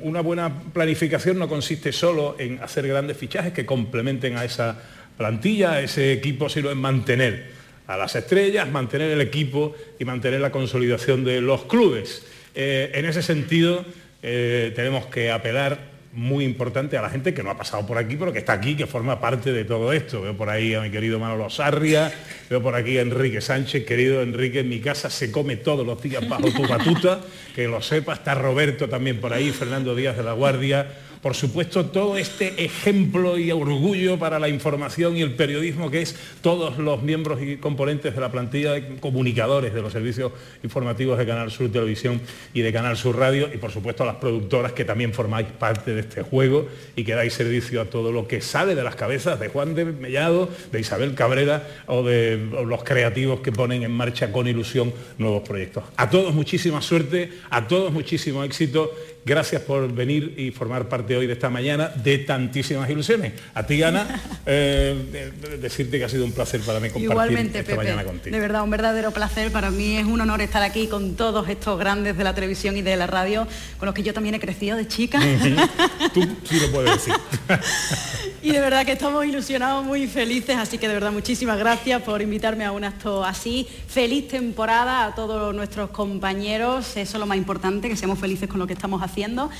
una 0.00 0.20
buena 0.20 0.52
planificación 0.72 1.38
no 1.38 1.48
consiste 1.48 1.90
solo 1.90 2.36
en 2.38 2.62
hacer 2.62 2.86
grandes 2.86 3.16
fichajes 3.16 3.52
que 3.52 3.64
complementen 3.64 4.36
a 4.36 4.44
esa 4.44 4.76
plantilla, 5.16 5.80
ese 5.80 6.12
equipo, 6.12 6.48
sino 6.48 6.70
en 6.70 6.78
mantener 6.78 7.52
a 7.86 7.96
las 7.96 8.14
estrellas, 8.16 8.68
mantener 8.70 9.10
el 9.10 9.20
equipo 9.20 9.74
y 9.98 10.04
mantener 10.04 10.40
la 10.40 10.50
consolidación 10.50 11.24
de 11.24 11.40
los 11.40 11.64
clubes. 11.64 12.26
Eh, 12.54 12.92
en 12.94 13.04
ese 13.04 13.22
sentido, 13.22 13.84
eh, 14.22 14.72
tenemos 14.74 15.06
que 15.06 15.30
apelar 15.30 15.94
muy 16.14 16.44
importante 16.44 16.96
a 16.96 17.02
la 17.02 17.10
gente 17.10 17.34
que 17.34 17.42
no 17.42 17.50
ha 17.50 17.56
pasado 17.56 17.84
por 17.86 17.98
aquí, 17.98 18.16
pero 18.16 18.32
que 18.32 18.38
está 18.38 18.52
aquí, 18.52 18.76
que 18.76 18.86
forma 18.86 19.20
parte 19.20 19.52
de 19.52 19.64
todo 19.64 19.92
esto. 19.92 20.22
Veo 20.22 20.36
por 20.36 20.48
ahí 20.48 20.72
a 20.74 20.80
mi 20.80 20.90
querido 20.90 21.18
Manolo 21.18 21.50
Sarria, 21.50 22.12
veo 22.48 22.62
por 22.62 22.74
aquí 22.74 22.98
a 22.98 23.02
Enrique 23.02 23.40
Sánchez, 23.40 23.84
querido 23.84 24.22
Enrique, 24.22 24.60
en 24.60 24.68
mi 24.68 24.80
casa 24.80 25.10
se 25.10 25.32
come 25.32 25.56
todos 25.56 25.84
los 25.84 26.00
días 26.00 26.26
bajo 26.28 26.50
tu 26.52 26.66
batuta, 26.66 27.20
que 27.54 27.66
lo 27.66 27.82
sepa, 27.82 28.14
está 28.14 28.34
Roberto 28.34 28.88
también 28.88 29.20
por 29.20 29.32
ahí, 29.32 29.50
Fernando 29.50 29.94
Díaz 29.94 30.16
de 30.16 30.22
la 30.22 30.32
Guardia, 30.32 30.86
por 31.24 31.34
supuesto, 31.34 31.86
todo 31.86 32.18
este 32.18 32.62
ejemplo 32.62 33.38
y 33.38 33.50
orgullo 33.50 34.18
para 34.18 34.38
la 34.38 34.50
información 34.50 35.16
y 35.16 35.22
el 35.22 35.32
periodismo 35.32 35.90
que 35.90 36.02
es 36.02 36.14
todos 36.42 36.76
los 36.76 37.02
miembros 37.02 37.40
y 37.40 37.56
componentes 37.56 38.14
de 38.14 38.20
la 38.20 38.30
plantilla 38.30 38.72
de 38.72 38.98
comunicadores 38.98 39.72
de 39.72 39.80
los 39.80 39.90
servicios 39.90 40.32
informativos 40.62 41.16
de 41.16 41.24
Canal 41.26 41.50
Sur 41.50 41.72
Televisión 41.72 42.20
y 42.52 42.60
de 42.60 42.70
Canal 42.74 42.98
Sur 42.98 43.16
Radio 43.16 43.48
y 43.50 43.56
por 43.56 43.70
supuesto 43.70 44.02
a 44.02 44.06
las 44.06 44.16
productoras 44.16 44.72
que 44.72 44.84
también 44.84 45.14
formáis 45.14 45.46
parte 45.46 45.94
de 45.94 46.00
este 46.00 46.20
juego 46.20 46.68
y 46.94 47.04
que 47.04 47.14
dais 47.14 47.32
servicio 47.32 47.80
a 47.80 47.86
todo 47.86 48.12
lo 48.12 48.28
que 48.28 48.42
sale 48.42 48.74
de 48.74 48.84
las 48.84 48.94
cabezas 48.94 49.40
de 49.40 49.48
Juan 49.48 49.74
de 49.74 49.86
Mellado, 49.86 50.50
de 50.72 50.80
Isabel 50.80 51.14
Cabrera 51.14 51.66
o 51.86 52.02
de 52.02 52.36
los 52.66 52.84
creativos 52.84 53.40
que 53.40 53.50
ponen 53.50 53.82
en 53.82 53.92
marcha 53.92 54.30
con 54.30 54.46
ilusión 54.46 54.92
nuevos 55.16 55.48
proyectos. 55.48 55.84
A 55.96 56.10
todos 56.10 56.34
muchísima 56.34 56.82
suerte, 56.82 57.32
a 57.48 57.66
todos 57.66 57.94
muchísimo 57.94 58.44
éxito 58.44 58.92
Gracias 59.26 59.62
por 59.62 59.90
venir 59.92 60.34
y 60.36 60.50
formar 60.50 60.88
parte 60.88 61.16
hoy 61.16 61.26
de 61.26 61.32
esta 61.32 61.48
mañana 61.48 61.88
de 61.88 62.18
tantísimas 62.18 62.90
ilusiones. 62.90 63.32
A 63.54 63.66
ti, 63.66 63.82
Ana, 63.82 64.20
eh, 64.46 65.32
decirte 65.60 65.98
que 65.98 66.04
ha 66.04 66.08
sido 66.08 66.24
un 66.24 66.32
placer 66.32 66.60
para 66.60 66.78
mí 66.78 66.88
compartir 66.88 67.10
Igualmente, 67.10 67.58
esta 67.60 67.74
mañana 67.74 68.04
contigo. 68.04 68.34
De 68.34 68.40
verdad, 68.40 68.62
un 68.62 68.70
verdadero 68.70 69.12
placer. 69.12 69.50
Para 69.50 69.70
mí 69.70 69.96
es 69.96 70.04
un 70.04 70.20
honor 70.20 70.42
estar 70.42 70.62
aquí 70.62 70.88
con 70.88 71.16
todos 71.16 71.48
estos 71.48 71.78
grandes 71.78 72.18
de 72.18 72.24
la 72.24 72.34
televisión 72.34 72.76
y 72.76 72.82
de 72.82 72.96
la 72.96 73.06
radio, 73.06 73.46
con 73.78 73.86
los 73.86 73.94
que 73.94 74.02
yo 74.02 74.12
también 74.12 74.34
he 74.34 74.40
crecido 74.40 74.76
de 74.76 74.86
chica. 74.86 75.18
Tú 76.14 76.22
sí 76.44 76.60
lo 76.60 76.70
puedes 76.70 76.92
decir. 76.92 77.14
y 78.44 78.52
de 78.52 78.60
verdad 78.60 78.84
que 78.84 78.92
estamos 78.92 79.24
ilusionados, 79.24 79.84
muy 79.84 80.06
felices, 80.06 80.56
así 80.56 80.76
que 80.76 80.86
de 80.86 80.94
verdad 80.94 81.10
muchísimas 81.10 81.58
gracias 81.58 82.02
por 82.02 82.20
invitarme 82.20 82.64
a 82.64 82.72
un 82.72 82.84
acto 82.84 83.24
así. 83.24 83.66
Feliz 83.88 84.28
temporada 84.28 85.06
a 85.06 85.14
todos 85.14 85.54
nuestros 85.54 85.88
compañeros, 85.90 86.96
eso 86.96 87.16
es 87.16 87.20
lo 87.20 87.26
más 87.26 87.38
importante, 87.38 87.88
que 87.88 87.96
seamos 87.96 88.18
felices 88.18 88.48
con 88.48 88.60
lo 88.60 88.66
que 88.66 88.74
estamos 88.74 89.02
haciendo 89.02 89.50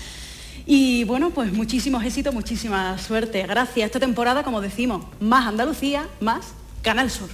y 0.67 1.05
bueno, 1.05 1.31
pues 1.31 1.53
muchísimos 1.53 2.05
éxitos, 2.05 2.33
muchísima 2.33 2.97
suerte. 2.99 3.43
Gracias. 3.47 3.87
Esta 3.87 4.01
temporada, 4.01 4.43
como 4.43 4.61
decimos, 4.61 5.05
más 5.19 5.47
Andalucía, 5.47 6.07
más 6.21 6.53
Canal 6.83 7.11
Sur. 7.11 7.29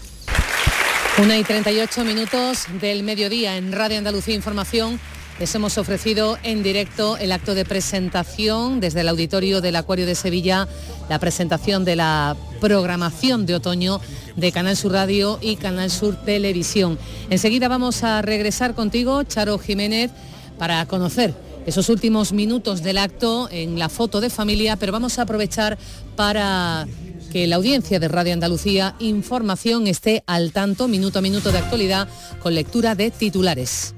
Una 1.18 1.36
y 1.36 1.42
38 1.42 2.04
minutos 2.04 2.66
del 2.80 3.02
mediodía 3.02 3.56
en 3.56 3.72
Radio 3.72 3.98
Andalucía 3.98 4.34
Información. 4.34 4.98
Les 5.40 5.54
hemos 5.54 5.78
ofrecido 5.78 6.36
en 6.42 6.62
directo 6.62 7.16
el 7.16 7.32
acto 7.32 7.54
de 7.54 7.64
presentación 7.64 8.78
desde 8.78 9.00
el 9.00 9.08
auditorio 9.08 9.62
del 9.62 9.74
Acuario 9.74 10.04
de 10.04 10.14
Sevilla, 10.14 10.68
la 11.08 11.18
presentación 11.18 11.86
de 11.86 11.96
la 11.96 12.36
programación 12.60 13.46
de 13.46 13.54
otoño 13.54 14.02
de 14.36 14.52
Canal 14.52 14.76
Sur 14.76 14.92
Radio 14.92 15.38
y 15.40 15.56
Canal 15.56 15.90
Sur 15.90 16.16
Televisión. 16.26 16.98
Enseguida 17.30 17.68
vamos 17.68 18.04
a 18.04 18.20
regresar 18.20 18.74
contigo, 18.74 19.22
Charo 19.22 19.58
Jiménez, 19.58 20.10
para 20.58 20.84
conocer 20.84 21.32
esos 21.64 21.88
últimos 21.88 22.34
minutos 22.34 22.82
del 22.82 22.98
acto 22.98 23.48
en 23.50 23.78
la 23.78 23.88
foto 23.88 24.20
de 24.20 24.28
familia, 24.28 24.76
pero 24.76 24.92
vamos 24.92 25.18
a 25.18 25.22
aprovechar 25.22 25.78
para 26.16 26.86
que 27.32 27.46
la 27.46 27.56
audiencia 27.56 27.98
de 27.98 28.08
Radio 28.08 28.34
Andalucía 28.34 28.94
Información 28.98 29.86
esté 29.86 30.22
al 30.26 30.52
tanto 30.52 30.86
minuto 30.86 31.18
a 31.18 31.22
minuto 31.22 31.50
de 31.50 31.58
actualidad 31.58 32.08
con 32.42 32.54
lectura 32.54 32.94
de 32.94 33.10
titulares. 33.10 33.94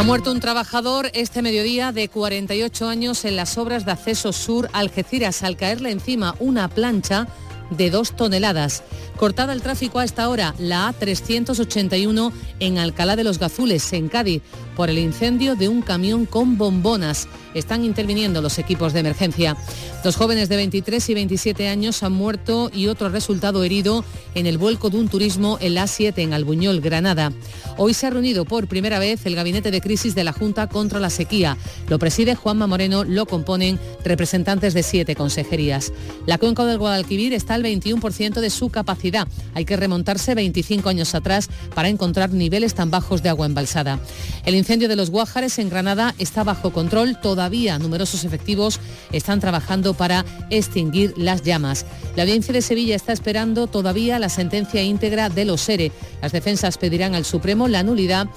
Ha 0.00 0.02
muerto 0.02 0.32
un 0.32 0.40
trabajador 0.40 1.10
este 1.12 1.42
mediodía 1.42 1.92
de 1.92 2.08
48 2.08 2.88
años 2.88 3.26
en 3.26 3.36
las 3.36 3.58
obras 3.58 3.84
de 3.84 3.92
acceso 3.92 4.32
sur 4.32 4.70
Algeciras 4.72 5.42
al 5.42 5.58
caerle 5.58 5.90
encima 5.90 6.36
una 6.38 6.68
plancha 6.68 7.28
de 7.68 7.90
dos 7.90 8.16
toneladas. 8.16 8.82
Cortada 9.18 9.52
el 9.52 9.60
tráfico 9.60 9.98
a 9.98 10.04
esta 10.06 10.30
hora, 10.30 10.54
la 10.58 10.90
A381 10.90 12.32
en 12.60 12.78
Alcalá 12.78 13.14
de 13.14 13.24
los 13.24 13.38
Gazules, 13.38 13.92
en 13.92 14.08
Cádiz, 14.08 14.40
por 14.80 14.88
el 14.88 14.98
incendio 14.98 15.56
de 15.56 15.68
un 15.68 15.82
camión 15.82 16.24
con 16.24 16.56
bombonas. 16.56 17.28
Están 17.52 17.84
interviniendo 17.84 18.40
los 18.40 18.58
equipos 18.58 18.94
de 18.94 19.00
emergencia. 19.00 19.54
Dos 20.02 20.16
jóvenes 20.16 20.48
de 20.48 20.56
23 20.56 21.06
y 21.10 21.12
27 21.12 21.68
años 21.68 22.02
han 22.02 22.12
muerto 22.12 22.70
y 22.72 22.86
otro 22.86 23.10
resultado 23.10 23.62
herido 23.62 24.06
en 24.34 24.46
el 24.46 24.56
vuelco 24.56 24.88
de 24.88 24.96
un 24.96 25.08
turismo 25.08 25.58
en 25.60 25.74
la 25.74 25.84
A7 25.84 26.16
en 26.16 26.32
Albuñol, 26.32 26.80
Granada. 26.80 27.30
Hoy 27.76 27.92
se 27.92 28.06
ha 28.06 28.10
reunido 28.10 28.46
por 28.46 28.68
primera 28.68 28.98
vez 28.98 29.26
el 29.26 29.34
gabinete 29.34 29.70
de 29.70 29.82
crisis 29.82 30.14
de 30.14 30.24
la 30.24 30.32
Junta 30.32 30.68
contra 30.68 31.00
la 31.00 31.10
sequía. 31.10 31.58
Lo 31.88 31.98
preside 31.98 32.34
Juanma 32.34 32.66
Moreno, 32.66 33.04
lo 33.04 33.26
componen 33.26 33.78
representantes 34.04 34.72
de 34.72 34.82
siete 34.82 35.14
consejerías. 35.14 35.92
La 36.24 36.38
cuenca 36.38 36.64
del 36.64 36.78
Guadalquivir 36.78 37.34
está 37.34 37.54
al 37.54 37.64
21% 37.64 38.40
de 38.40 38.50
su 38.50 38.70
capacidad. 38.70 39.28
Hay 39.54 39.66
que 39.66 39.76
remontarse 39.76 40.34
25 40.34 40.88
años 40.88 41.14
atrás 41.14 41.50
para 41.74 41.88
encontrar 41.88 42.32
niveles 42.32 42.74
tan 42.74 42.90
bajos 42.90 43.22
de 43.22 43.28
agua 43.28 43.46
embalsada. 43.46 43.98
El 44.44 44.54
incendio 44.70 44.88
de 44.88 44.94
los 44.94 45.10
Guájares 45.10 45.58
en 45.58 45.68
Granada 45.68 46.14
está 46.20 46.44
bajo 46.44 46.70
control. 46.70 47.20
Todavía 47.20 47.76
numerosos 47.80 48.22
efectivos 48.22 48.78
están 49.10 49.40
trabajando 49.40 49.94
para 49.94 50.24
extinguir 50.48 51.12
las 51.16 51.42
llamas. 51.42 51.84
La 52.14 52.22
audiencia 52.22 52.54
de 52.54 52.62
Sevilla 52.62 52.94
está 52.94 53.12
esperando 53.12 53.66
todavía 53.66 54.20
la 54.20 54.28
sentencia 54.28 54.80
íntegra 54.80 55.28
de 55.28 55.44
los 55.44 55.60
SERE. 55.60 55.90
Las 56.22 56.30
defensas 56.30 56.78
pedirán 56.78 57.16
al 57.16 57.24
Supremo 57.24 57.66
la 57.66 57.82
nulidad 57.82 58.28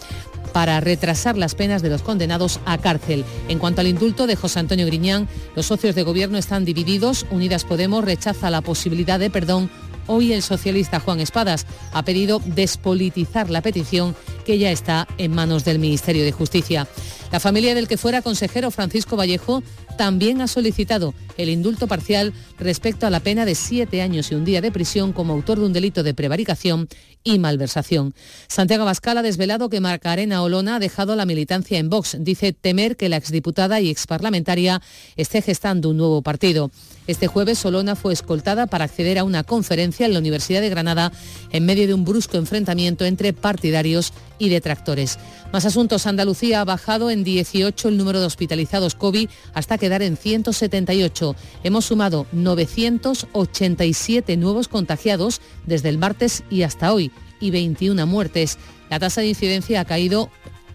para 0.54 0.80
retrasar 0.80 1.38
las 1.38 1.54
penas 1.54 1.84
de 1.84 1.92
los 1.92 2.02
condenados 2.02 2.60
a 2.66 2.80
cárcel. 2.80 3.26
En 3.48 3.60
cuanto 3.60 3.82
al 3.82 3.88
indulto 3.88 4.26
de 4.26 4.36
José 4.36 4.58
Antonio 4.58 4.88
Griñán, 4.88 5.30
los 5.56 5.68
socios 5.68 5.94
de 5.94 6.02
gobierno 6.02 6.40
están 6.40 6.66
divididos. 6.66 7.28
Unidas 7.30 7.64
Podemos 7.64 8.04
rechaza 8.04 8.50
la 8.50 8.62
posibilidad 8.62 9.20
de 9.20 9.30
perdón 9.30 9.70
Hoy 10.08 10.34
el 10.34 10.42
socialista 10.42 11.00
Juan 11.00 11.20
Espadas 11.20 11.66
ha 11.94 12.04
pedido 12.04 12.42
despolitizar 12.46 13.50
la 13.50 13.62
petición 13.62 14.16
que 14.44 14.58
ya 14.58 14.72
está 14.72 15.08
en 15.18 15.32
manos 15.32 15.66
del 15.66 15.80
Ministerio 15.80 16.24
de 16.24 16.32
Justicia. 16.32 16.88
La 17.32 17.40
familia 17.40 17.74
del 17.74 17.88
que 17.88 17.98
fuera 17.98 18.22
consejero 18.22 18.70
Francisco 18.70 19.18
Vallejo 19.18 19.64
también 19.98 20.42
ha 20.42 20.48
solicitado 20.48 21.14
el 21.38 21.50
indulto 21.50 21.88
parcial 21.88 22.34
respecto 22.60 23.08
a 23.08 23.10
la 23.10 23.20
pena 23.20 23.46
de 23.46 23.56
siete 23.56 24.02
años 24.02 24.32
y 24.32 24.36
un 24.36 24.46
día 24.46 24.62
de 24.62 24.72
prisión 24.72 25.14
como 25.14 25.34
autor 25.34 25.60
de 25.60 25.66
un 25.66 25.74
delito 25.74 26.04
de 26.04 26.14
prevaricación 26.14 26.88
y 27.24 27.40
malversación. 27.40 28.14
Santiago 28.48 28.84
Abascal 28.84 29.18
ha 29.18 29.22
desvelado 29.22 29.70
que 29.70 29.80
Marcarena 29.80 30.44
Olona 30.44 30.76
ha 30.76 30.80
dejado 30.80 31.16
la 31.16 31.26
militancia 31.26 31.80
en 31.80 31.90
Vox. 31.90 32.18
Dice 32.20 32.54
temer 32.54 32.98
que 32.98 33.10
la 33.10 33.18
exdiputada 33.18 33.80
y 33.80 33.90
exparlamentaria 33.90 34.82
esté 35.16 35.42
gestando 35.42 35.90
un 35.90 35.98
nuevo 35.98 36.22
partido. 36.22 36.70
Este 37.06 37.28
jueves 37.28 37.64
Olona 37.66 37.96
fue 37.96 38.14
escoltada 38.14 38.68
para 38.68 38.86
acceder 38.86 39.20
a 39.20 39.26
una 39.26 39.44
conferencia 39.44 40.06
en 40.06 40.14
la 40.14 40.20
Universidad 40.20 40.62
de 40.62 40.70
Granada 40.70 41.12
en 41.52 41.66
medio 41.66 41.86
de 41.86 41.94
un 41.94 42.06
brusco 42.06 42.38
enfrentamiento 42.38 43.04
entre 43.04 43.34
partidarios 43.34 44.14
y 44.40 44.50
detractores. 44.50 45.20
Más 45.52 45.66
asuntos. 45.66 46.08
Andalucía 46.08 46.62
ha 46.62 46.66
bajado 46.66 47.10
en 47.10 47.24
18 47.24 47.90
el 47.90 47.98
número 47.98 48.22
de 48.22 48.26
hospitalizados 48.26 48.96
COVID 48.96 49.30
hasta 49.54 49.78
quedar 49.78 50.02
en 50.02 50.16
178. 50.16 51.36
Hemos 51.64 51.86
sumado 51.86 52.26
987 52.32 54.38
nuevos 54.38 54.70
contagiados 54.70 55.42
desde 55.66 55.90
el 55.90 55.98
martes 55.98 56.44
y 56.50 56.64
hasta 56.64 56.94
hoy 56.94 57.12
y 57.40 57.52
21 57.52 58.08
muertes. 58.08 58.58
La 58.90 59.00
tasa 59.00 59.22
de 59.22 59.28
incidencia 59.28 59.82
ha 59.82 59.86
caído 59.86 60.30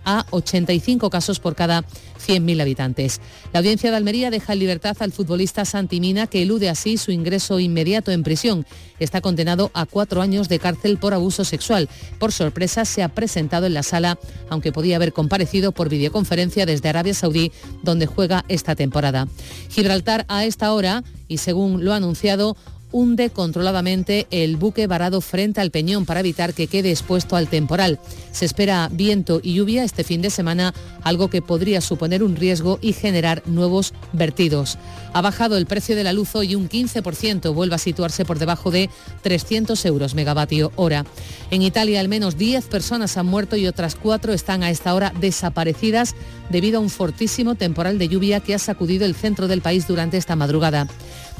a 0.08 0.24
85 0.30 1.10
casos 1.10 1.38
por 1.38 1.54
cada 1.54 1.84
100.000 2.26 2.62
habitantes. 2.62 3.20
La 3.52 3.58
audiencia 3.58 3.90
de 3.90 3.98
Almería 3.98 4.30
deja 4.30 4.54
en 4.54 4.58
libertad 4.60 4.96
al 5.00 5.12
futbolista 5.12 5.66
Santimina, 5.66 6.26
que 6.26 6.42
elude 6.42 6.70
así 6.70 6.96
su 6.96 7.12
ingreso 7.12 7.60
inmediato 7.60 8.10
en 8.10 8.22
prisión. 8.22 8.66
Está 8.98 9.20
condenado 9.20 9.70
a 9.74 9.84
cuatro 9.84 10.22
años 10.22 10.48
de 10.48 10.58
cárcel 10.58 10.96
por 10.96 11.12
abuso 11.12 11.44
sexual. 11.44 11.90
Por 12.18 12.32
sorpresa, 12.32 12.86
se 12.86 13.02
ha 13.02 13.10
presentado 13.10 13.66
en 13.66 13.74
la 13.74 13.82
sala, 13.82 14.18
aunque 14.48 14.72
podía 14.72 14.96
haber 14.96 15.12
comparecido 15.12 15.72
por 15.72 15.90
videoconferencia 15.90 16.64
desde 16.64 16.88
Arabia 16.88 17.12
Saudí, 17.12 17.52
donde 17.82 18.06
juega 18.06 18.46
esta 18.48 18.74
temporada. 18.74 19.28
Gibraltar 19.68 20.24
a 20.28 20.46
esta 20.46 20.72
hora, 20.72 21.04
y 21.28 21.36
según 21.36 21.84
lo 21.84 21.92
ha 21.92 21.96
anunciado, 21.96 22.56
hunde 22.92 23.30
controladamente 23.30 24.26
el 24.30 24.56
buque 24.56 24.86
varado 24.86 25.20
frente 25.20 25.60
al 25.60 25.70
peñón 25.70 26.06
para 26.06 26.20
evitar 26.20 26.54
que 26.54 26.66
quede 26.66 26.90
expuesto 26.90 27.36
al 27.36 27.48
temporal. 27.48 27.98
Se 28.32 28.44
espera 28.44 28.88
viento 28.92 29.40
y 29.42 29.54
lluvia 29.54 29.84
este 29.84 30.04
fin 30.04 30.22
de 30.22 30.30
semana, 30.30 30.74
algo 31.02 31.28
que 31.28 31.42
podría 31.42 31.80
suponer 31.80 32.22
un 32.22 32.36
riesgo 32.36 32.78
y 32.80 32.92
generar 32.92 33.42
nuevos 33.46 33.94
vertidos. 34.12 34.78
Ha 35.12 35.20
bajado 35.20 35.56
el 35.56 35.66
precio 35.66 35.96
de 35.96 36.04
la 36.04 36.12
luz 36.12 36.34
hoy 36.34 36.54
un 36.54 36.68
15%, 36.68 37.52
vuelve 37.52 37.74
a 37.74 37.78
situarse 37.78 38.24
por 38.24 38.38
debajo 38.38 38.70
de 38.70 38.90
300 39.22 39.84
euros 39.86 40.14
megavatio 40.14 40.72
hora. 40.76 41.04
En 41.50 41.62
Italia 41.62 42.00
al 42.00 42.08
menos 42.08 42.36
10 42.36 42.66
personas 42.66 43.16
han 43.16 43.26
muerto 43.26 43.56
y 43.56 43.66
otras 43.66 43.94
4 43.94 44.32
están 44.32 44.62
a 44.62 44.70
esta 44.70 44.94
hora 44.94 45.12
desaparecidas 45.20 46.14
debido 46.50 46.78
a 46.78 46.82
un 46.82 46.90
fortísimo 46.90 47.54
temporal 47.54 47.98
de 47.98 48.08
lluvia 48.08 48.40
que 48.40 48.54
ha 48.54 48.58
sacudido 48.58 49.04
el 49.04 49.14
centro 49.14 49.48
del 49.48 49.62
país 49.62 49.86
durante 49.86 50.16
esta 50.16 50.36
madrugada. 50.36 50.86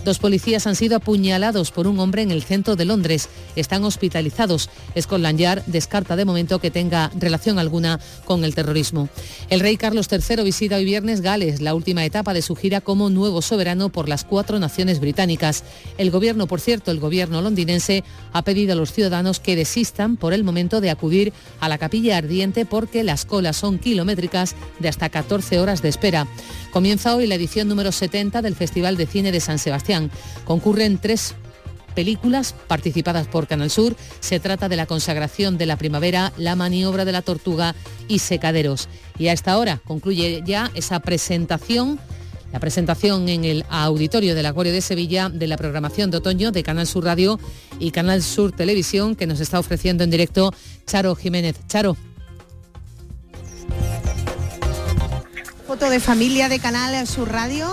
Dos 0.09 0.21
policías 0.21 0.67
han 0.67 0.75
sido 0.75 0.97
apuñalados 0.97 1.71
por 1.71 1.87
un 1.87 2.01
hombre 2.01 2.23
en 2.23 2.31
el 2.31 2.43
centro 2.43 2.77
de 2.77 2.87
Londres. 2.87 3.29
Están 3.57 3.85
hospitalizados. 3.85 4.71
Scotland 4.99 5.39
Yard 5.39 5.65
descarta 5.67 6.17
de 6.17 6.25
momento 6.25 6.61
que 6.61 6.71
tenga 6.71 7.11
relación 7.15 7.59
alguna 7.59 8.01
con 8.25 8.43
el 8.43 8.55
terrorismo. 8.55 9.11
El 9.51 9.61
rey 9.61 9.77
Carlos 9.77 10.09
III 10.11 10.45
visita 10.45 10.77
hoy 10.77 10.87
viernes 10.87 11.21
Gales, 11.21 11.61
la 11.61 11.75
última 11.75 12.07
etapa 12.07 12.33
de 12.33 12.41
su 12.41 12.57
gira 12.57 12.81
como 12.81 13.11
nuevo 13.11 13.43
soberano 13.43 13.91
por 13.91 14.09
las 14.09 14.25
cuatro 14.25 14.59
naciones 14.59 14.99
británicas. 14.99 15.63
El 15.99 16.11
gobierno, 16.11 16.47
por 16.47 16.63
cierto, 16.63 16.91
el 16.91 17.01
gobierno 17.01 17.43
londinense 17.43 18.03
ha 18.33 18.41
pedido 18.41 18.73
a 18.73 18.77
los 18.77 18.95
ciudadanos 18.95 19.41
que 19.41 19.57
desistan 19.57 20.17
por 20.17 20.33
el 20.33 20.43
momento 20.43 20.81
de 20.81 20.89
acudir 20.89 21.35
a 21.61 21.69
la 21.69 21.77
capilla 21.77 22.17
ardiente 22.17 22.65
porque 22.65 23.05
las 23.05 23.27
colas 23.27 23.59
son 23.59 23.79
kilométricas 23.79 24.55
de 24.79 24.89
hasta 24.89 25.11
14 25.11 25.61
horas 25.61 25.83
de 25.83 25.91
espera. 25.91 26.27
Comienza 26.71 27.17
hoy 27.17 27.27
la 27.27 27.35
edición 27.35 27.69
número 27.69 27.93
70 27.93 28.43
del 28.43 28.55
Festival 28.55 28.97
de 28.97 29.07
Cine 29.07 29.33
de 29.33 29.41
San 29.41 29.59
Sebastián. 29.59 30.11
Concurren 30.45 30.99
tres 30.99 31.35
películas 31.95 32.55
participadas 32.69 33.27
por 33.27 33.47
Canal 33.47 33.71
Sur. 33.71 33.97
Se 34.21 34.39
trata 34.39 34.69
de 34.69 34.77
La 34.77 34.87
consagración 34.87 35.59
de 35.59 35.67
la 35.67 35.77
primavera, 35.77 36.33
La 36.37 36.57
maniobra 36.57 37.05
de 37.05 37.13
la 37.13 37.23
tortuga 37.23 37.75
y 38.07 38.21
Secaderos. 38.21 38.89
Y 39.19 39.29
a 39.29 39.33
esta 39.33 39.59
hora 39.59 39.81
concluye 39.85 40.43
ya 40.45 40.71
esa 40.75 41.01
presentación 41.01 41.99
la 42.53 42.61
presentación 42.61 43.29
en 43.29 43.45
el 43.45 43.65
auditorio 43.69 44.35
del 44.35 44.47
Acuario 44.47 44.73
de 44.73 44.81
Sevilla 44.81 45.29
de 45.29 45.47
la 45.47 45.59
programación 45.59 46.11
de 46.11 46.17
otoño 46.17 46.51
de 46.51 46.63
Canal 46.63 46.87
Sur 46.87 47.05
Radio 47.05 47.39
y 47.79 47.91
Canal 47.91 48.23
Sur 48.23 48.53
Televisión 48.53 49.17
que 49.17 49.27
nos 49.27 49.41
está 49.41 49.59
ofreciendo 49.59 50.03
en 50.03 50.11
directo 50.11 50.55
Charo 50.87 51.15
Jiménez. 51.15 51.57
Charo. 51.67 51.97
Foto 55.69 55.91
de 55.91 56.01
familia 56.01 56.49
de 56.49 56.61
Canal 56.61 57.07
Sur 57.07 57.31
Radio. 57.31 57.69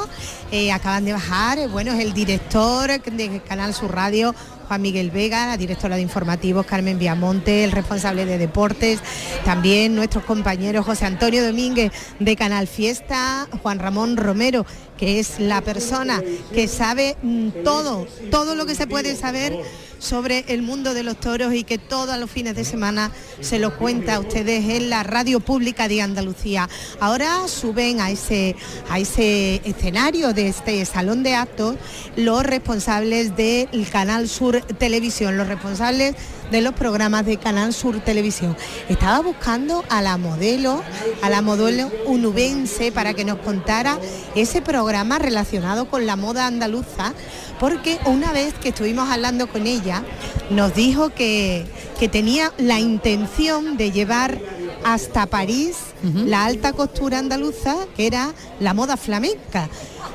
Eh, 0.51 0.73
acaban 0.73 1.05
de 1.05 1.13
bajar, 1.13 1.59
eh, 1.59 1.67
bueno, 1.67 1.93
es 1.93 2.01
el 2.01 2.13
director 2.13 2.89
de 2.89 3.41
Canal 3.47 3.73
Sur 3.73 3.95
Radio, 3.95 4.35
Juan 4.67 4.81
Miguel 4.81 5.11
Vega, 5.11 5.47
la 5.47 5.55
directora 5.55 5.95
de 5.95 6.01
informativos 6.01 6.65
Carmen 6.65 6.99
Viamonte, 6.99 7.63
el 7.63 7.71
responsable 7.71 8.25
de 8.25 8.37
deportes, 8.37 8.99
también 9.45 9.95
nuestros 9.95 10.25
compañeros 10.25 10.85
José 10.85 11.05
Antonio 11.05 11.45
Domínguez 11.45 11.93
de 12.19 12.35
Canal 12.35 12.67
Fiesta, 12.67 13.47
Juan 13.63 13.79
Ramón 13.79 14.17
Romero, 14.17 14.65
que 14.97 15.21
es 15.21 15.39
la 15.39 15.61
persona 15.61 16.21
que 16.53 16.67
sabe 16.67 17.15
mm, 17.21 17.63
todo, 17.63 18.07
todo 18.29 18.55
lo 18.55 18.65
que 18.65 18.75
se 18.75 18.87
puede 18.87 19.15
saber 19.15 19.57
sobre 20.05 20.45
el 20.47 20.62
mundo 20.62 20.93
de 20.93 21.03
los 21.03 21.19
toros 21.19 21.53
y 21.53 21.63
que 21.63 21.77
todos 21.77 22.17
los 22.19 22.29
fines 22.29 22.55
de 22.55 22.63
semana 22.63 23.12
se 23.41 23.59
lo 23.59 23.75
cuenta 23.77 24.15
a 24.15 24.19
ustedes 24.19 24.69
en 24.69 24.89
la 24.89 25.03
radio 25.03 25.39
pública 25.39 25.88
de 25.88 26.01
Andalucía. 26.01 26.69
Ahora 27.00 27.47
suben 27.47 28.00
a 28.00 28.12
ese, 28.12 28.55
a 28.89 29.00
ese 29.00 29.62
escenario 29.65 30.33
de 30.33 30.47
este 30.47 30.85
salón 30.85 31.24
de 31.24 31.35
actos 31.35 31.75
los 32.15 32.43
responsables 32.43 33.35
del 33.35 33.89
Canal 33.91 34.29
Sur 34.29 34.62
Televisión, 34.62 35.38
los 35.38 35.47
responsables 35.47 36.15
de 36.51 36.61
los 36.61 36.73
programas 36.73 37.25
de 37.25 37.37
Canal 37.37 37.73
Sur 37.73 37.99
Televisión. 37.99 38.55
Estaba 38.89 39.19
buscando 39.19 39.83
a 39.89 40.01
la 40.01 40.17
modelo, 40.17 40.83
a 41.21 41.29
la 41.29 41.41
modelo 41.41 41.91
unubense 42.05 42.91
para 42.91 43.13
que 43.13 43.25
nos 43.25 43.39
contara 43.39 43.97
ese 44.35 44.61
programa 44.61 45.19
relacionado 45.19 45.89
con 45.89 46.05
la 46.05 46.15
moda 46.15 46.47
andaluza 46.47 47.13
porque 47.59 47.99
una 48.05 48.33
vez 48.33 48.53
que 48.55 48.69
estuvimos 48.69 49.09
hablando 49.09 49.47
con 49.47 49.67
ella, 49.67 50.03
nos 50.49 50.73
dijo 50.75 51.09
que, 51.09 51.65
tenía 52.11 52.51
la 52.57 52.79
intención 52.79 53.77
de 53.77 53.91
llevar 53.91 54.39
hasta 54.83 55.25
París 55.25 55.77
la 56.03 56.45
alta 56.45 56.73
costura 56.73 57.17
andaluza, 57.17 57.75
que 57.95 58.05
era 58.05 58.31
la 58.59 58.75
moda 58.75 58.95
flamenca. 58.95 59.69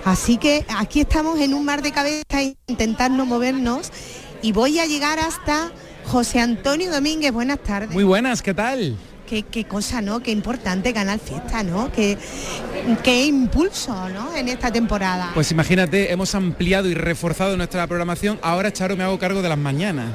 Así 0.04 0.36
que 0.36 0.64
aquí 0.78 1.00
estamos 1.00 1.40
en 1.40 1.52
un 1.52 1.64
mar 1.64 1.82
de 1.82 1.90
cabeza 1.90 2.42
intentando 2.68 3.26
movernos 3.26 3.90
y 4.40 4.52
voy 4.52 4.78
a 4.78 4.86
llegar 4.86 5.18
hasta 5.18 5.72
José 6.10 6.40
Antonio 6.40 6.90
Domínguez. 6.90 7.32
Buenas 7.32 7.60
tardes. 7.60 7.90
Muy 7.90 8.02
buenas, 8.02 8.42
¿qué 8.42 8.52
tal? 8.52 8.96
qué, 9.28 9.64
cosa, 9.64 10.02
¿no? 10.02 10.20
Qué 10.20 10.32
importante 10.32 10.92
Canal 10.92 11.20
Fiesta, 11.20 11.62
¿no? 11.62 11.92
Qué, 11.92 12.18
qué 13.04 13.26
impulso, 13.26 14.08
¿no? 14.08 14.34
En 14.34 14.48
esta 14.48 14.72
temporada. 14.72 15.30
Pues 15.34 15.52
imagínate, 15.52 16.10
hemos 16.10 16.34
ampliado 16.34 16.88
y 16.88 16.94
reforzado 16.94 17.56
nuestra 17.56 17.86
programación. 17.86 18.40
Ahora, 18.42 18.72
Charo, 18.72 18.96
me 18.96 19.04
hago 19.04 19.20
cargo 19.20 19.40
de 19.40 19.48
las 19.48 19.58
mañanas. 19.58 20.10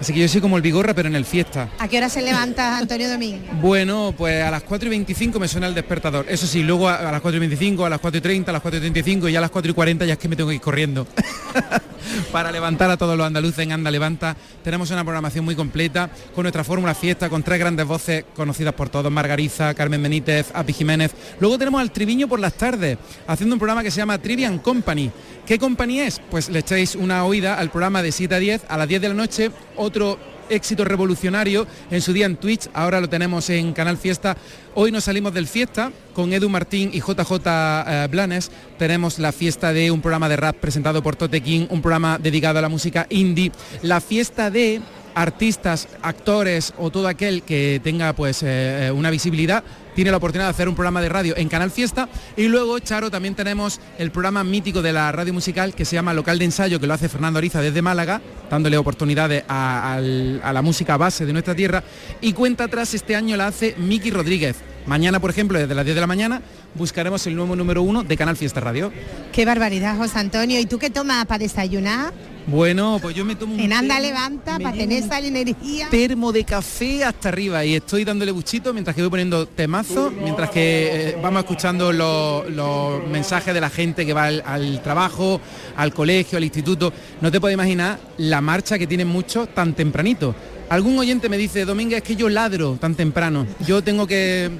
Así 0.00 0.12
que 0.12 0.20
yo 0.20 0.28
soy 0.28 0.40
como 0.40 0.56
el 0.56 0.62
Vigorra, 0.62 0.92
pero 0.92 1.08
en 1.08 1.16
el 1.16 1.24
fiesta. 1.24 1.70
¿A 1.78 1.88
qué 1.88 1.96
hora 1.96 2.08
se 2.08 2.20
levanta 2.20 2.76
Antonio 2.76 3.08
Domínguez? 3.08 3.42
Bueno, 3.60 4.14
pues 4.16 4.44
a 4.44 4.50
las 4.50 4.62
4 4.62 4.86
y 4.86 4.90
25 4.90 5.40
me 5.40 5.48
suena 5.48 5.66
el 5.66 5.74
despertador. 5.74 6.26
Eso 6.28 6.46
sí, 6.46 6.62
luego 6.62 6.88
a, 6.88 7.10
las 7.10 7.20
4 7.20 7.36
y 7.36 7.40
25, 7.40 7.84
a 7.84 7.90
las 7.90 8.00
4 8.00 8.18
y 8.18 8.20
30, 8.20 8.50
a 8.50 8.52
las 8.52 8.62
4 8.62 8.78
y 8.78 8.80
35 8.80 9.28
y 9.28 9.32
ya 9.32 9.38
a 9.38 9.42
las 9.42 9.50
4 9.50 9.70
y 9.70 9.74
40 9.74 10.04
ya 10.04 10.12
es 10.12 10.18
que 10.18 10.28
me 10.28 10.36
tengo 10.36 10.50
que 10.50 10.56
ir 10.56 10.60
corriendo. 10.60 11.06
Para 12.32 12.52
levantar 12.52 12.90
a 12.90 12.96
todos 12.96 13.16
los 13.16 13.26
andaluces 13.26 13.58
en 13.60 13.72
Anda 13.72 13.90
Levanta. 13.90 14.36
Tenemos 14.62 14.90
una 14.90 15.02
programación 15.02 15.44
muy 15.44 15.56
completa 15.56 16.10
con 16.34 16.44
nuestra 16.44 16.62
fórmula 16.62 16.94
fiesta, 16.94 17.28
con 17.28 17.42
tres 17.42 17.58
grandes 17.58 17.86
voces 17.86 18.24
conocidas 18.34 18.74
por 18.74 18.88
todos, 18.88 19.10
Margariza, 19.10 19.74
Carmen 19.74 20.02
Benítez, 20.02 20.48
Api 20.54 20.72
Jiménez. 20.72 21.12
Luego 21.40 21.58
tenemos 21.58 21.80
al 21.80 21.90
Triviño 21.90 22.28
por 22.28 22.38
las 22.38 22.54
tardes, 22.54 22.98
haciendo 23.26 23.54
un 23.54 23.58
programa 23.58 23.82
que 23.82 23.90
se 23.90 23.98
llama 23.98 24.18
Trivian 24.18 24.58
Company. 24.58 25.10
¿Qué 25.46 25.60
compañía 25.60 26.08
es? 26.08 26.20
Pues 26.28 26.48
le 26.48 26.58
echáis 26.58 26.96
una 26.96 27.24
oída 27.24 27.54
al 27.54 27.70
programa 27.70 28.02
de 28.02 28.10
7 28.10 28.34
a 28.34 28.38
10, 28.40 28.62
a 28.68 28.76
las 28.76 28.88
10 28.88 29.00
de 29.00 29.08
la 29.08 29.14
noche, 29.14 29.52
otro 29.76 30.18
éxito 30.50 30.84
revolucionario 30.84 31.68
en 31.88 32.02
su 32.02 32.12
día 32.12 32.26
en 32.26 32.36
Twitch, 32.36 32.68
ahora 32.74 33.00
lo 33.00 33.08
tenemos 33.08 33.48
en 33.50 33.72
Canal 33.72 33.96
Fiesta. 33.96 34.36
Hoy 34.74 34.90
nos 34.90 35.04
salimos 35.04 35.32
del 35.32 35.46
fiesta 35.46 35.92
con 36.14 36.32
Edu 36.32 36.48
Martín 36.48 36.90
y 36.92 36.98
JJ 36.98 37.32
eh, 37.46 38.08
Blanes. 38.10 38.50
Tenemos 38.76 39.20
la 39.20 39.30
fiesta 39.30 39.72
de 39.72 39.92
un 39.92 40.00
programa 40.00 40.28
de 40.28 40.36
rap 40.36 40.56
presentado 40.56 41.00
por 41.00 41.14
Tote 41.14 41.40
King, 41.40 41.68
un 41.70 41.80
programa 41.80 42.18
dedicado 42.18 42.58
a 42.58 42.62
la 42.62 42.68
música 42.68 43.06
indie. 43.08 43.52
La 43.82 44.00
fiesta 44.00 44.50
de 44.50 44.80
artistas, 45.16 45.88
actores 46.02 46.74
o 46.78 46.90
todo 46.90 47.08
aquel 47.08 47.42
que 47.42 47.80
tenga 47.82 48.12
pues 48.12 48.42
eh, 48.44 48.92
una 48.94 49.10
visibilidad 49.10 49.64
tiene 49.94 50.10
la 50.10 50.18
oportunidad 50.18 50.44
de 50.44 50.50
hacer 50.50 50.68
un 50.68 50.74
programa 50.74 51.00
de 51.00 51.08
radio 51.08 51.34
en 51.38 51.48
Canal 51.48 51.70
Fiesta. 51.70 52.10
Y 52.36 52.48
luego 52.48 52.78
Charo 52.80 53.10
también 53.10 53.34
tenemos 53.34 53.80
el 53.98 54.10
programa 54.10 54.44
mítico 54.44 54.82
de 54.82 54.92
la 54.92 55.10
radio 55.10 55.32
musical 55.32 55.74
que 55.74 55.86
se 55.86 55.96
llama 55.96 56.12
Local 56.12 56.38
de 56.38 56.44
Ensayo 56.44 56.78
que 56.78 56.86
lo 56.86 56.92
hace 56.92 57.08
Fernando 57.08 57.38
Ariza 57.38 57.62
desde 57.62 57.80
Málaga 57.80 58.20
dándole 58.50 58.76
oportunidades 58.76 59.44
a, 59.48 59.94
a 59.94 60.52
la 60.52 60.62
música 60.62 60.98
base 60.98 61.24
de 61.24 61.32
nuestra 61.32 61.54
tierra. 61.54 61.82
Y 62.20 62.34
cuenta 62.34 62.64
atrás 62.64 62.92
este 62.92 63.16
año 63.16 63.38
la 63.38 63.46
hace 63.46 63.74
Miki 63.78 64.10
Rodríguez. 64.10 64.56
Mañana, 64.86 65.18
por 65.18 65.30
ejemplo, 65.30 65.58
desde 65.58 65.74
las 65.74 65.84
10 65.84 65.94
de 65.94 66.00
la 66.00 66.06
mañana, 66.06 66.42
buscaremos 66.76 67.26
el 67.26 67.34
nuevo 67.34 67.56
número 67.56 67.82
uno 67.82 68.02
de 68.02 68.16
Canal 68.16 68.36
Fiesta 68.36 68.60
Radio. 68.60 68.92
Qué 69.32 69.44
barbaridad, 69.44 69.96
José 69.96 70.18
Antonio. 70.18 70.60
¿Y 70.60 70.66
tú 70.66 70.78
qué 70.78 70.90
tomas 70.90 71.26
para 71.26 71.38
desayunar? 71.38 72.12
Bueno, 72.46 73.00
pues 73.02 73.16
yo 73.16 73.24
me 73.24 73.34
tomo 73.34 73.54
un 73.54 73.60
En 73.60 73.72
anda 73.72 73.98
levanta 73.98 74.58
para 74.60 74.76
tener 74.76 75.02
esa 75.02 75.18
energía. 75.18 75.88
Termo 75.90 76.30
de 76.30 76.44
café 76.44 77.02
hasta 77.02 77.28
arriba 77.28 77.64
y 77.64 77.74
estoy 77.74 78.04
dándole 78.04 78.30
buchito 78.30 78.72
mientras 78.72 78.94
que 78.94 79.02
voy 79.02 79.10
poniendo 79.10 79.46
temazo, 79.46 80.12
mientras 80.12 80.50
que 80.50 81.10
eh, 81.10 81.18
vamos 81.20 81.40
escuchando 81.40 81.92
los, 81.92 83.04
mensajes 83.08 83.52
de 83.52 83.60
la 83.60 83.68
gente 83.68 84.06
que 84.06 84.12
va 84.12 84.26
al, 84.26 84.80
trabajo, 84.82 85.40
al 85.76 85.92
colegio, 85.92 86.38
al 86.38 86.44
instituto. 86.44 86.92
No 87.20 87.32
te 87.32 87.40
puedo 87.40 87.52
imaginar 87.52 87.98
la 88.18 88.40
marcha 88.40 88.78
que 88.78 88.86
tienen 88.86 89.08
muchos 89.08 89.52
tan 89.52 89.74
tempranito 89.74 90.34
Algún 90.68 90.98
oyente 90.98 91.28
me 91.28 91.38
dice, 91.38 91.64
Domínguez, 91.64 91.98
es 91.98 92.02
que 92.02 92.16
yo 92.16 92.28
ladro 92.28 92.76
tan 92.80 92.96
temprano. 92.96 93.46
Yo 93.64 93.84
tengo 93.84 94.06
que, 94.06 94.50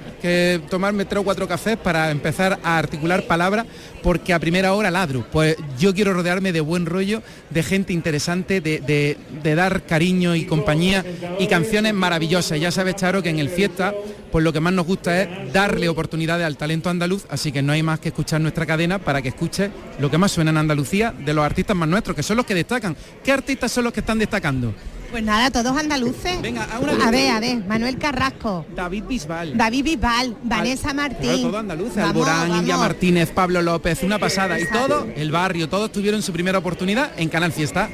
tomarme 0.70 1.04
tres 1.04 1.20
o 1.20 1.24
cuatro 1.24 1.48
cafés 1.48 1.76
para 1.76 2.12
empezar 2.12 2.60
a 2.62 2.78
articular 2.78 3.26
palabras 3.26 3.66
porque 4.04 4.32
a 4.32 4.38
primera 4.38 4.72
hora 4.74 4.90
ladro. 4.92 5.26
Pues 5.32 5.56
yo 5.80 5.92
quiero 5.94 6.12
rodearme 6.12 6.52
de 6.52 6.60
buen 6.60 6.86
rollo, 6.86 7.22
de 7.50 7.62
gente 7.64 7.92
interesante, 7.92 8.60
de, 8.60 9.16
dar 9.42 9.82
cariño 9.82 10.36
y 10.36 10.44
compañía 10.44 11.04
y 11.40 11.48
canciones 11.48 11.92
maravillosas. 11.92 12.60
Ya 12.60 12.70
sabes, 12.70 12.94
Charo, 12.94 13.20
que 13.20 13.30
en 13.30 13.40
el 13.40 13.48
fiesta, 13.48 13.92
pues 14.30 14.44
lo 14.44 14.52
que 14.52 14.60
más 14.60 14.72
nos 14.72 14.86
gusta 14.86 15.20
es 15.20 15.52
darle 15.52 15.88
oportunidades 15.88 16.46
al 16.46 16.56
talento 16.56 16.88
andaluz, 16.88 17.24
así 17.30 17.50
que 17.50 17.62
no 17.62 17.72
hay 17.72 17.82
más 17.82 17.98
que 17.98 18.10
escuchar 18.10 18.40
nuestra 18.40 18.64
cadena 18.64 19.00
para 19.00 19.22
que 19.22 19.30
escuche 19.30 19.70
lo 19.98 20.08
que 20.08 20.18
más 20.18 20.30
suena 20.30 20.52
en 20.52 20.58
Andalucía 20.58 21.12
de 21.12 21.34
los 21.34 21.44
artistas 21.44 21.76
más 21.76 21.88
nuestros, 21.88 22.14
que 22.14 22.22
son 22.22 22.36
los 22.36 22.46
que 22.46 22.54
destacan. 22.54 22.96
¿Qué 23.24 23.32
artistas 23.32 23.72
son 23.72 23.84
los 23.84 23.92
que 23.92 24.00
están 24.00 24.20
destacando? 24.20 24.72
Pues 25.10 25.22
nada, 25.22 25.50
todos 25.50 25.76
andaluces. 25.76 26.40
Venga, 26.42 26.64
a, 26.64 27.10
ver, 27.10 27.30
a 27.30 27.40
ver, 27.40 27.64
Manuel 27.64 27.98
Carrasco. 27.98 28.66
David 28.74 29.04
Bisbal. 29.04 29.56
David 29.56 29.84
Bisbal, 29.84 30.36
Vanessa 30.42 30.92
Martín. 30.92 31.42
todo 31.42 31.58
andaluces, 31.58 31.98
Alborán, 31.98 32.50
India 32.56 32.76
Martínez, 32.76 33.30
Pablo 33.30 33.62
López, 33.62 34.02
una 34.02 34.18
pasada. 34.18 34.58
Y 34.60 34.66
todo 34.68 35.06
el 35.14 35.30
barrio, 35.30 35.68
todos 35.68 35.92
tuvieron 35.92 36.22
su 36.22 36.32
primera 36.32 36.58
oportunidad 36.58 37.10
en 37.16 37.28
Canal 37.28 37.52
Fiesta. 37.52 37.88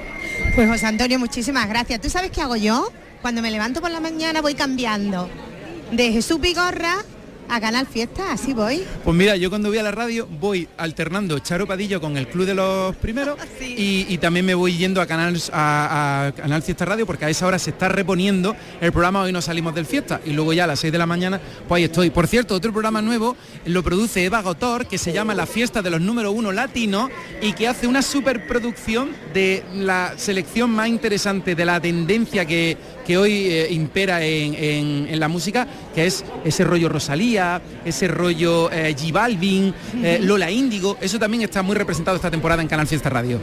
Pues 0.55 0.69
José 0.69 0.87
Antonio, 0.87 1.19
muchísimas 1.19 1.69
gracias. 1.69 2.01
¿Tú 2.01 2.11
sabes 2.11 2.31
qué 2.31 2.41
hago 2.41 2.57
yo? 2.57 2.91
Cuando 3.21 3.43
me 3.43 3.51
levanto 3.51 3.81
por 3.81 3.91
la 3.91 4.01
mañana 4.01 4.41
voy 4.41 4.55
cambiando 4.55 5.29
de 5.93 6.13
Jesús 6.13 6.41
Vigorra 6.41 7.05
a 7.53 7.61
Canal 7.61 7.87
Fiesta, 7.87 8.33
así 8.33 8.55
voy. 8.55 8.83
Pues 9.05 9.15
mira, 9.15 9.37
yo 9.37 9.51
cuando 9.51 9.69
voy 9.69 9.77
a 9.77 9.83
la 9.83 9.91
radio 9.91 10.27
voy 10.41 10.67
alternando 10.79 11.39
Charo 11.39 11.67
Padillo 11.67 12.01
con 12.01 12.17
el 12.17 12.27
Club 12.27 12.47
de 12.47 12.55
los 12.55 12.97
Primeros 12.97 13.39
y, 13.61 14.17
también 14.17 14.47
me 14.47 14.55
voy 14.55 14.79
yendo 14.79 15.03
a 15.03 15.07
Canal, 15.07 15.39
a, 15.53 16.33
Canal 16.35 16.63
Fiesta 16.63 16.87
Radio 16.87 17.05
porque 17.05 17.27
a 17.27 17.29
esa 17.29 17.47
hora 17.47 17.59
se 17.59 17.71
está 17.71 17.91
reponiendo 17.91 18.57
el 18.81 18.91
programa 18.91 19.21
Hoy 19.21 19.33
no 19.33 19.43
salimos 19.43 19.75
del 19.75 19.85
Fiesta 19.85 20.23
y 20.25 20.31
luego 20.31 20.55
ya 20.55 20.65
a 20.65 20.67
las 20.67 20.81
6 20.81 20.93
de 20.93 20.99
la 20.99 21.05
mañana 21.05 21.41
pues 21.69 21.81
ahí 21.81 21.85
estoy. 21.85 22.09
Por 22.09 22.27
cierto, 22.27 22.55
otro 22.55 22.73
programa 22.73 23.03
nuevo 23.03 23.37
lo 23.67 23.83
produce 23.83 24.25
Eva 24.25 24.41
Gotor 24.41 24.87
que 24.87 24.97
se 24.97 25.13
llama 25.13 25.35
La 25.35 25.45
Fiesta 25.45 25.83
de 25.83 25.91
los 25.91 26.01
Número 26.01 26.33
Uno 26.33 26.53
Latino 26.53 27.11
y 27.43 27.53
que 27.53 27.69
hace 27.69 27.87
una 27.87 28.01
superproducción 28.01 29.11
de 29.35 29.63
la 29.75 30.15
selección 30.17 30.71
más 30.71 30.89
interesante 30.89 31.55
de 31.55 31.65
la 31.67 31.81
tendencia 31.81 32.47
que, 32.47 32.79
que 33.07 33.19
hoy 33.19 33.47
eh, 33.49 33.69
impera 33.71 34.25
en, 34.25 35.19
la 35.19 35.29
música, 35.29 35.67
que 35.95 36.07
es 36.07 36.25
ese 36.45 36.65
rollo 36.65 36.89
Rosalía, 36.89 37.42
ese 37.85 38.09
rollo 38.09 38.71
eh, 38.71 38.95
G 38.97 39.13
Balvin, 39.13 39.75
eh, 40.03 40.19
Lola 40.23 40.51
Índigo, 40.51 40.97
eso 41.01 41.19
también 41.19 41.43
está 41.43 41.63
muy 41.63 41.77
representado 41.77 42.17
esta 42.17 42.31
temporada 42.31 42.63
en 42.63 42.69
Canal 42.69 42.87
Fiesta 42.87 43.11
Radio. 43.11 43.41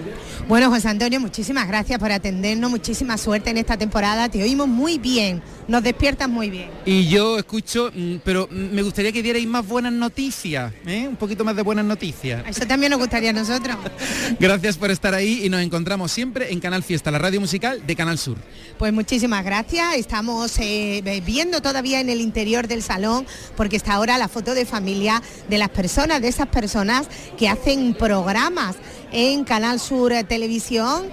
Bueno, 0.47 0.69
José 0.69 0.87
Antonio, 0.87 1.19
muchísimas 1.19 1.67
gracias 1.67 1.99
por 1.99 2.11
atendernos, 2.11 2.71
muchísima 2.71 3.17
suerte 3.17 3.49
en 3.49 3.57
esta 3.57 3.77
temporada, 3.77 4.29
te 4.29 4.41
oímos 4.41 4.67
muy 4.67 4.97
bien, 4.97 5.41
nos 5.67 5.83
despiertas 5.83 6.27
muy 6.29 6.49
bien. 6.49 6.69
Y 6.85 7.07
yo 7.07 7.37
escucho, 7.37 7.91
mm, 7.93 8.15
pero 8.23 8.47
me 8.51 8.81
gustaría 8.81 9.11
que 9.11 9.21
dierais 9.21 9.47
más 9.47 9.67
buenas 9.67 9.93
noticias, 9.93 10.73
un 10.85 11.15
poquito 11.17 11.43
más 11.43 11.55
de 11.55 11.61
buenas 11.61 11.85
noticias. 11.85 12.43
Eso 12.47 12.65
también 12.65 12.91
nos 12.91 12.99
gustaría 12.99 13.29
a 13.29 13.33
nosotros. 13.33 13.77
gracias 14.39 14.77
por 14.77 14.91
estar 14.91 15.13
ahí 15.13 15.41
y 15.43 15.49
nos 15.49 15.61
encontramos 15.61 16.11
siempre 16.11 16.51
en 16.51 16.59
Canal 16.59 16.83
Fiesta, 16.83 17.11
la 17.11 17.19
radio 17.19 17.39
musical 17.39 17.85
de 17.85 17.95
Canal 17.95 18.17
Sur. 18.17 18.37
Pues 18.77 18.93
muchísimas 18.93 19.43
gracias. 19.43 19.95
Estamos 19.95 20.57
eh, 20.59 21.21
viendo 21.25 21.61
todavía 21.61 21.99
en 21.99 22.09
el 22.09 22.21
interior 22.21 22.67
del 22.67 22.81
salón, 22.81 23.25
porque 23.55 23.75
está 23.79 23.93
ahora 23.93 24.17
la 24.17 24.27
foto 24.27 24.53
de 24.53 24.65
familia 24.65 25.21
de 25.47 25.57
las 25.57 25.69
personas, 25.69 26.21
de 26.21 26.27
esas 26.27 26.47
personas 26.47 27.07
que 27.37 27.47
hacen 27.47 27.93
programas 27.93 28.75
en 29.13 29.45
Canal 29.45 29.79
Sur 29.79 30.11
Televisión. 30.27 31.07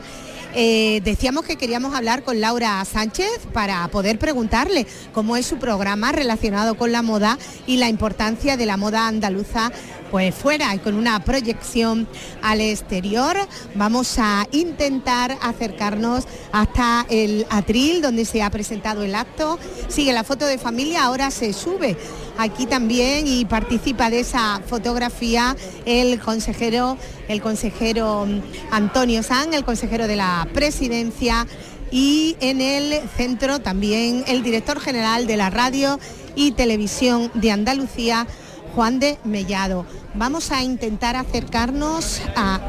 Eh, 0.53 1.01
decíamos 1.05 1.45
que 1.45 1.57
queríamos 1.57 1.95
hablar 1.95 2.25
con 2.25 2.41
Laura 2.41 2.85
Sánchez 2.85 3.47
para 3.53 3.87
poder 3.89 4.19
preguntarle 4.19 4.87
cómo 5.13 5.37
es 5.37 5.47
su 5.47 5.59
programa 5.59 6.11
relacionado 6.11 6.77
con 6.77 6.91
la 6.91 7.03
moda 7.03 7.39
y 7.69 7.77
la 7.77 7.89
importancia 7.89 8.57
de 8.57 8.67
la 8.67 8.77
moda 8.77 9.07
andaluza 9.07 9.71
pues 10.11 10.35
fuera 10.35 10.75
y 10.75 10.79
con 10.79 10.95
una 10.95 11.21
proyección 11.21 12.09
al 12.43 12.61
exterior. 12.61 13.37
Vamos 13.75 14.19
a 14.19 14.47
intentar 14.53 15.37
acercarnos 15.43 16.25
hasta 16.53 17.07
el 17.09 17.47
atril 17.51 18.03
donde 18.03 18.25
se 18.25 18.43
ha 18.43 18.51
presentado 18.51 19.03
el 19.03 19.15
acto. 19.15 19.59
Sigue 19.89 20.13
la 20.13 20.25
foto 20.25 20.47
de 20.47 20.59
familia, 20.59 21.05
ahora 21.05 21.31
se 21.31 21.53
sube 21.53 21.97
aquí 22.39 22.67
también 22.67 23.27
y 23.27 23.45
participa 23.45 24.11
de 24.11 24.21
esa 24.21 24.61
fotografía 24.67 25.57
el 25.85 26.21
consejero, 26.21 26.99
el 27.29 27.41
consejero 27.41 28.27
Antonio 28.71 29.23
San, 29.23 29.55
el 29.55 29.65
consejero 29.65 30.07
de 30.07 30.17
la 30.17 30.47
presidencia 30.53 31.47
y 31.91 32.37
en 32.41 32.61
el 32.61 33.01
centro 33.17 33.61
también 33.61 34.25
el 34.27 34.43
director 34.43 34.81
general 34.81 35.27
de 35.27 35.37
la 35.37 35.51
radio 35.51 35.99
y 36.35 36.53
televisión 36.53 37.31
de 37.35 37.51
Andalucía, 37.51 38.27
Juan 38.77 39.01
de 39.01 39.17
Mellado. 39.25 39.87
Vamos 40.17 40.53
a 40.53 40.63
intentar 40.63 41.17
acercarnos 41.17 42.21
a 42.37 42.61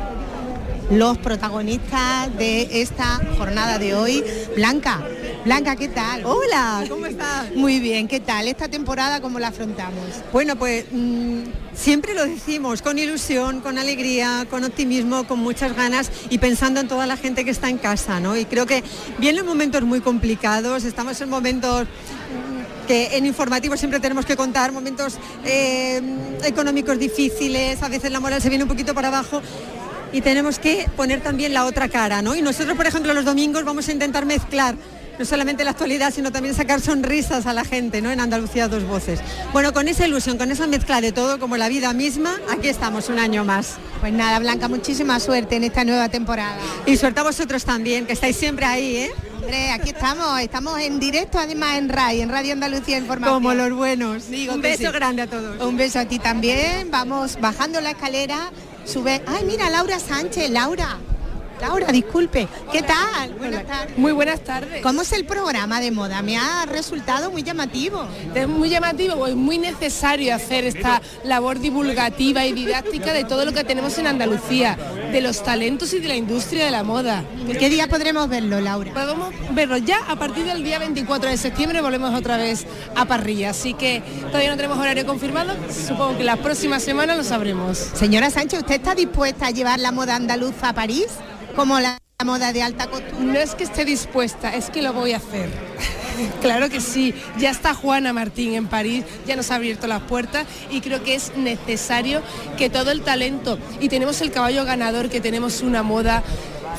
los 0.90 1.18
protagonistas 1.18 2.34
de 2.38 2.82
esta 2.82 3.20
jornada 3.38 3.78
de 3.78 3.94
hoy. 3.94 4.24
Blanca, 4.56 5.06
Blanca, 5.44 5.76
¿qué 5.76 5.90
tal? 5.90 6.24
Hola, 6.26 6.86
¿cómo 6.88 7.06
estás? 7.08 7.54
Muy 7.54 7.82
bien, 7.82 8.08
¿qué 8.08 8.22
tal? 8.22 8.48
¿Esta 8.48 8.70
temporada 8.70 9.20
cómo 9.20 9.38
la 9.38 9.50
afrontamos? 9.50 10.06
Bueno, 10.32 10.56
pues 10.56 10.86
mm, 10.90 11.42
siempre 11.74 12.14
lo 12.14 12.26
decimos, 12.26 12.82
con 12.82 12.98
ilusión, 12.98 13.60
con 13.60 13.78
alegría, 13.78 14.48
con 14.50 14.64
optimismo, 14.64 15.28
con 15.28 15.40
muchas 15.40 15.76
ganas 15.76 16.10
y 16.30 16.38
pensando 16.38 16.80
en 16.80 16.88
toda 16.88 17.06
la 17.06 17.18
gente 17.18 17.44
que 17.44 17.52
está 17.52 17.70
en 17.70 17.80
casa, 17.80 18.22
¿no? 18.22 18.38
Y 18.38 18.46
creo 18.46 18.66
que 18.66 18.82
vienen 19.20 19.46
momentos 19.46 19.82
muy 19.82 20.00
complicados, 20.00 20.86
estamos 20.86 21.20
en 21.20 21.30
momentos 21.30 21.86
que 22.88 23.18
en 23.18 23.26
informativo 23.26 23.78
siempre 23.78 24.00
tenemos 24.00 24.26
que 24.26 24.36
contar 24.36 24.72
momentos 24.72 25.18
eh, 25.46 26.02
económicos 26.44 26.98
difíciles, 26.98 27.84
a 27.84 27.90
veces 27.90 28.12
la 28.12 28.20
moral 28.20 28.42
se 28.42 28.50
viene 28.50 28.64
un 28.64 28.70
poquito 28.70 28.96
para 28.96 29.10
abajo 29.10 29.42
y 30.12 30.22
tenemos 30.22 30.58
que 30.58 30.88
poner 30.96 31.22
también 31.22 31.54
la 31.54 31.66
otra 31.66 31.90
cara, 31.90 32.22
¿no? 32.22 32.36
Y 32.36 32.42
nosotros, 32.42 32.76
por 32.78 32.88
ejemplo, 32.88 33.14
los 33.14 33.26
domingos 33.26 33.64
vamos 33.66 33.88
a 33.90 33.92
intentar 33.92 34.26
mezclar 34.26 34.76
no 35.20 35.26
solamente 35.26 35.64
la 35.64 35.72
actualidad, 35.72 36.14
sino 36.14 36.32
también 36.32 36.54
sacar 36.54 36.80
sonrisas 36.80 37.46
a 37.48 37.54
la 37.54 37.66
gente, 37.66 38.02
¿no? 38.02 38.12
En 38.12 38.20
Andalucía 38.20 38.68
dos 38.68 38.84
voces. 38.84 39.20
Bueno, 39.52 39.74
con 39.74 39.88
esa 39.88 40.06
ilusión, 40.06 40.38
con 40.38 40.52
esa 40.52 40.68
mezcla 40.68 41.02
de 41.02 41.12
todo, 41.12 41.40
como 41.40 41.58
la 41.58 41.70
vida 41.70 41.92
misma, 41.94 42.40
aquí 42.52 42.68
estamos 42.68 43.10
un 43.10 43.20
año 43.20 43.44
más. 43.44 43.76
Pues 44.00 44.14
nada, 44.14 44.38
Blanca, 44.40 44.68
muchísima 44.68 45.20
suerte 45.20 45.56
en 45.56 45.64
esta 45.64 45.84
nueva 45.84 46.10
temporada. 46.10 46.58
Y 46.86 46.98
suerte 46.98 47.20
a 47.20 47.24
vosotros 47.24 47.66
también, 47.66 48.06
que 48.06 48.14
estáis 48.14 48.36
siempre 48.36 48.66
ahí, 48.66 48.96
¿eh? 48.96 49.12
Hombre, 49.48 49.72
aquí 49.72 49.92
estamos, 49.92 50.42
estamos 50.42 50.78
en 50.82 51.00
directo 51.00 51.40
además 51.40 51.78
en 51.78 51.88
RAI, 51.88 52.20
en 52.20 52.28
Radio 52.28 52.52
Andalucía 52.52 52.98
Información. 52.98 53.42
Como 53.42 53.54
los 53.54 53.72
buenos. 53.72 54.26
un 54.54 54.62
beso 54.62 54.92
grande 54.92 55.22
a 55.22 55.28
todos. 55.28 55.64
Un 55.64 55.78
beso 55.78 56.00
a 56.00 56.06
ti 56.06 56.20
también. 56.20 56.92
Vamos 56.92 57.40
bajando 57.40 57.80
la 57.80 57.92
escalera, 57.92 58.52
sube. 58.84 59.22
Ay, 59.26 59.46
mira, 59.46 59.70
Laura 59.70 60.00
Sánchez, 60.00 60.50
Laura. 60.50 60.98
Laura, 61.62 61.88
disculpe, 61.92 62.48
¿qué 62.72 62.84
tal? 62.84 63.34
Buenas 63.34 63.66
tardes. 63.66 63.98
Muy 63.98 64.12
buenas 64.12 64.42
tardes. 64.42 64.82
¿Cómo 64.84 65.02
es 65.02 65.12
el 65.12 65.26
programa 65.26 65.80
de 65.82 65.92
moda? 65.92 66.22
Me 66.22 66.38
ha 66.38 66.66
resultado 66.66 67.32
muy 67.32 67.44
llamativo. 67.44 68.08
Es 68.36 68.48
muy 68.48 68.70
llamativo, 68.70 69.26
es 69.28 69.36
muy 69.36 69.58
necesario 69.58 70.36
hacer 70.36 70.66
esta 70.66 71.02
labor 71.24 71.60
divulgativa 71.60 72.46
y 72.46 72.54
didáctica 72.54 73.14
de 73.14 73.24
todo 73.24 73.46
lo 73.46 73.54
que 73.54 73.64
tenemos 73.64 73.98
en 73.98 74.08
Andalucía, 74.08 74.78
de 75.12 75.22
los 75.22 75.44
talentos 75.44 75.94
y 75.94 76.00
de 76.00 76.08
la 76.08 76.16
industria 76.16 76.66
de 76.66 76.72
la 76.72 76.84
moda. 76.84 77.24
¿Qué 77.60 77.70
día 77.70 77.88
podremos 77.88 78.30
verlo, 78.30 78.60
Laura? 78.62 78.94
Podemos 78.94 79.34
verlo 79.52 79.78
ya 79.78 80.00
a 80.08 80.16
partir 80.16 80.46
del 80.46 80.64
día 80.64 80.80
24 80.80 81.30
de 81.30 81.38
septiembre, 81.38 81.82
volvemos 81.82 82.14
otra 82.14 82.38
vez 82.38 82.66
a 82.96 83.06
parrilla, 83.06 83.50
así 83.50 83.74
que 83.74 84.04
todavía 84.28 84.52
no 84.52 84.58
tenemos 84.58 84.78
horario 84.78 85.06
confirmado, 85.06 85.56
supongo 85.72 86.18
que 86.18 86.24
la 86.24 86.38
próxima 86.38 86.80
semana 86.80 87.16
lo 87.16 87.24
sabremos. 87.24 87.78
Señora 87.78 88.30
Sánchez, 88.30 88.60
¿usted 88.60 88.76
está 88.76 88.96
dispuesta 88.96 89.48
a 89.48 89.52
llevar 89.52 89.80
la 89.80 89.92
moda 89.92 90.16
andaluza 90.16 90.70
a 90.70 90.74
París? 90.74 91.08
Como 91.58 91.80
la 91.80 91.98
moda 92.24 92.54
de 92.54 92.62
alta 92.62 92.86
costura. 92.86 93.18
No 93.20 93.34
es 93.34 93.56
que 93.56 93.64
esté 93.64 93.84
dispuesta, 93.84 94.56
es 94.56 94.70
que 94.70 94.84
lo 94.84 94.94
voy 94.94 95.14
a 95.14 95.18
hacer. 95.18 95.50
Claro 96.42 96.68
que 96.70 96.82
sí, 96.82 97.14
ya 97.38 97.52
está 97.52 97.76
Juana 97.76 98.12
Martín 98.12 98.56
en 98.56 98.66
París, 98.66 99.06
ya 99.28 99.36
nos 99.36 99.52
ha 99.52 99.56
abierto 99.56 99.86
las 99.86 100.02
puertas 100.02 100.48
y 100.72 100.82
creo 100.82 101.04
que 101.04 101.14
es 101.14 101.38
necesario 101.38 102.24
que 102.58 102.72
todo 102.72 102.90
el 102.90 103.02
talento, 103.02 103.60
y 103.80 103.88
tenemos 103.88 104.20
el 104.22 104.32
caballo 104.32 104.66
ganador, 104.66 105.10
que 105.10 105.22
tenemos 105.22 105.62
una 105.62 105.84
moda 105.84 106.24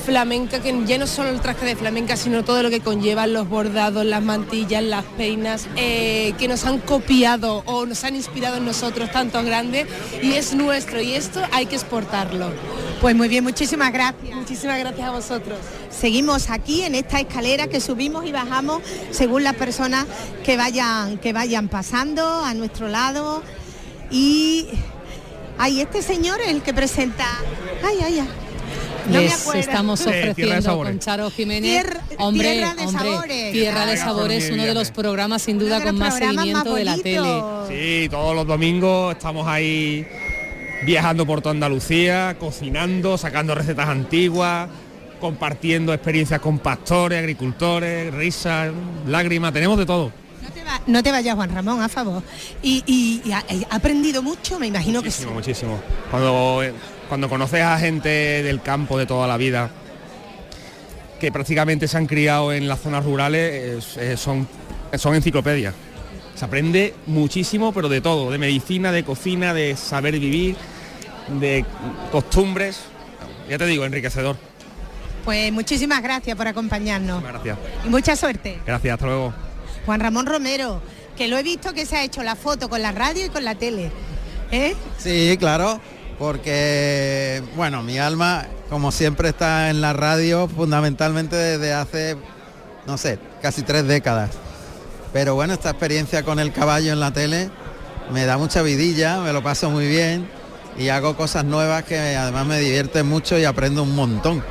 flamenca, 0.09 0.59
que 0.59 0.75
ya 0.87 0.97
no 0.97 1.05
solo 1.05 1.29
el 1.29 1.39
traje 1.39 1.67
de 1.67 1.75
flamenca, 1.75 2.17
sino 2.17 2.43
todo 2.43 2.63
lo 2.63 2.71
que 2.71 2.79
conllevan 2.79 3.31
los 3.31 3.47
bordados, 3.47 4.03
las 4.03 4.23
mantillas, 4.23 4.83
las 4.83 5.05
peinas, 5.05 5.67
eh, 5.75 6.33
que 6.39 6.47
nos 6.47 6.65
han 6.65 6.79
copiado 6.79 7.61
o 7.67 7.85
nos 7.85 8.03
han 8.03 8.15
inspirado 8.15 8.57
en 8.57 8.65
nosotros 8.65 9.11
tantos 9.11 9.45
grandes 9.45 9.85
y 10.23 10.33
es 10.33 10.55
nuestro 10.55 10.99
y 10.99 11.13
esto 11.13 11.41
hay 11.51 11.67
que 11.67 11.75
exportarlo. 11.75 12.51
Pues 13.01 13.15
muy 13.15 13.27
bien, 13.27 13.43
muchísimas 13.43 13.93
gracias. 13.93 14.35
Muchísimas 14.35 14.79
gracias 14.79 15.07
a 15.07 15.11
vosotros. 15.11 15.59
Seguimos 15.91 16.49
aquí 16.49 16.81
en 16.81 16.95
esta 16.95 17.19
escalera 17.19 17.67
que 17.67 17.79
subimos 17.79 18.25
y 18.25 18.31
bajamos 18.31 18.81
según 19.11 19.43
las 19.43 19.53
personas 19.53 20.07
que 20.43 20.57
vayan, 20.57 21.19
que 21.19 21.33
vayan 21.33 21.67
pasando 21.67 22.43
a 22.43 22.55
nuestro 22.55 22.87
lado. 22.87 23.43
Y 24.09 24.69
ay, 25.59 25.81
este 25.81 26.01
señor 26.01 26.41
es 26.41 26.47
el 26.47 26.63
que 26.63 26.73
presenta. 26.73 27.27
Ay, 27.83 27.99
ay, 28.03 28.19
ay. 28.21 28.48
Les 29.09 29.55
estamos 29.55 30.01
ofreciendo 30.01 30.77
con 30.77 30.99
Charo 30.99 31.31
Jiménez, 31.31 31.85
hombre, 32.17 32.53
tierra 32.53 32.75
de 32.75 32.85
hombre, 32.85 33.09
sabores. 33.09 33.51
Tierra 33.51 33.85
de 33.85 33.97
Sabores, 33.97 34.49
uno 34.51 34.63
de 34.63 34.73
los 34.73 34.91
programas 34.91 35.41
sin 35.41 35.57
duda 35.57 35.81
con 35.83 35.97
más 35.97 36.17
seguimiento 36.17 36.75
de 36.75 36.85
la 36.85 36.97
tele. 36.97 37.43
Sí, 37.67 38.09
todos 38.09 38.35
los 38.35 38.45
domingos 38.45 39.15
estamos 39.15 39.47
ahí 39.47 40.05
viajando 40.85 41.25
por 41.25 41.41
toda 41.41 41.51
Andalucía, 41.51 42.37
cocinando, 42.39 43.17
sacando 43.17 43.55
recetas 43.55 43.89
antiguas, 43.89 44.69
compartiendo 45.19 45.93
experiencias 45.93 46.39
con 46.39 46.59
pastores, 46.59 47.19
agricultores, 47.19 48.13
risas, 48.13 48.71
lágrimas, 49.07 49.53
tenemos 49.53 49.77
de 49.77 49.85
todo. 49.85 50.11
No 50.87 51.03
te, 51.03 51.11
vayas, 51.11 51.35
Juan 51.35 51.53
Ramón, 51.53 51.81
a 51.81 51.89
favor. 51.89 52.23
Y, 52.63 53.21
ha, 53.31 53.43
aprendido 53.75 54.21
mucho, 54.21 54.59
me 54.59 54.67
imagino 54.67 55.01
que 55.01 55.11
sí. 55.11 55.25
Muchísimo, 55.25 55.79
Cuando, 56.09 56.61
cuando 57.09 57.27
conoces 57.27 57.61
a 57.63 57.77
gente 57.79 58.43
del 58.43 58.61
campo 58.61 58.97
de 58.97 59.05
toda 59.05 59.27
la 59.27 59.35
vida, 59.35 59.71
que 61.19 61.31
prácticamente 61.31 61.87
se 61.87 61.97
han 61.97 62.05
criado 62.05 62.53
en 62.53 62.69
las 62.69 62.79
zonas 62.79 63.03
rurales, 63.03 63.97
son, 64.15 64.47
son 64.97 65.15
enciclopedias. 65.15 65.73
Se 66.35 66.45
aprende 66.45 66.93
muchísimo, 67.07 67.73
pero 67.73 67.89
de 67.89 67.99
todo, 67.99 68.31
de 68.31 68.37
medicina, 68.37 68.93
de 68.93 69.03
cocina, 69.03 69.53
de 69.53 69.75
saber 69.75 70.17
vivir, 70.17 70.55
de 71.39 71.65
costumbres. 72.11 72.79
Ya 73.49 73.57
te 73.57 73.65
digo, 73.65 73.83
enriquecedor. 73.83 74.37
Pues 75.25 75.51
muchísimas 75.51 76.01
gracias 76.01 76.37
por 76.37 76.47
acompañarnos. 76.47 77.21
Gracias. 77.21 77.57
Y 77.85 77.89
mucha 77.89 78.15
suerte. 78.15 78.59
Gracias, 78.65 78.93
hasta 78.93 79.05
luego. 79.05 79.33
Juan 79.85 79.99
Ramón 79.99 80.27
Romero, 80.27 80.81
que 81.17 81.27
lo 81.27 81.37
he 81.37 81.43
visto 81.43 81.73
que 81.73 81.85
se 81.85 81.97
ha 81.97 82.03
hecho 82.03 82.23
la 82.23 82.35
foto 82.35 82.69
con 82.69 82.81
la 82.81 82.91
radio 82.91 83.25
y 83.25 83.29
con 83.29 83.43
la 83.43 83.55
tele. 83.55 83.91
¿eh? 84.51 84.75
Sí, 84.97 85.35
claro, 85.37 85.81
porque, 86.19 87.41
bueno, 87.55 87.81
mi 87.81 87.97
alma, 87.97 88.45
como 88.69 88.91
siempre, 88.91 89.29
está 89.29 89.69
en 89.69 89.79
la 89.79 89.93
radio 89.93 90.49
fundamentalmente 90.49 91.37
desde 91.37 91.73
hace, 91.73 92.17
no 92.85 92.97
sé, 92.97 93.17
casi 93.41 93.63
tres 93.63 93.87
décadas. 93.87 94.31
Pero 95.13 95.33
bueno, 95.35 95.53
esta 95.53 95.69
experiencia 95.69 96.23
con 96.23 96.37
el 96.39 96.51
caballo 96.51 96.91
en 96.91 96.99
la 96.99 97.13
tele 97.13 97.49
me 98.11 98.25
da 98.25 98.37
mucha 98.37 98.61
vidilla, 98.61 99.21
me 99.21 99.31
lo 99.31 99.41
paso 99.41 99.69
muy 99.69 99.87
bien 99.87 100.29
y 100.77 100.89
hago 100.89 101.15
cosas 101.15 101.45
nuevas 101.45 101.83
que 101.85 101.97
además 101.97 102.45
me 102.45 102.59
divierten 102.59 103.07
mucho 103.07 103.37
y 103.37 103.45
aprendo 103.45 103.83
un 103.83 103.95
montón. 103.95 104.43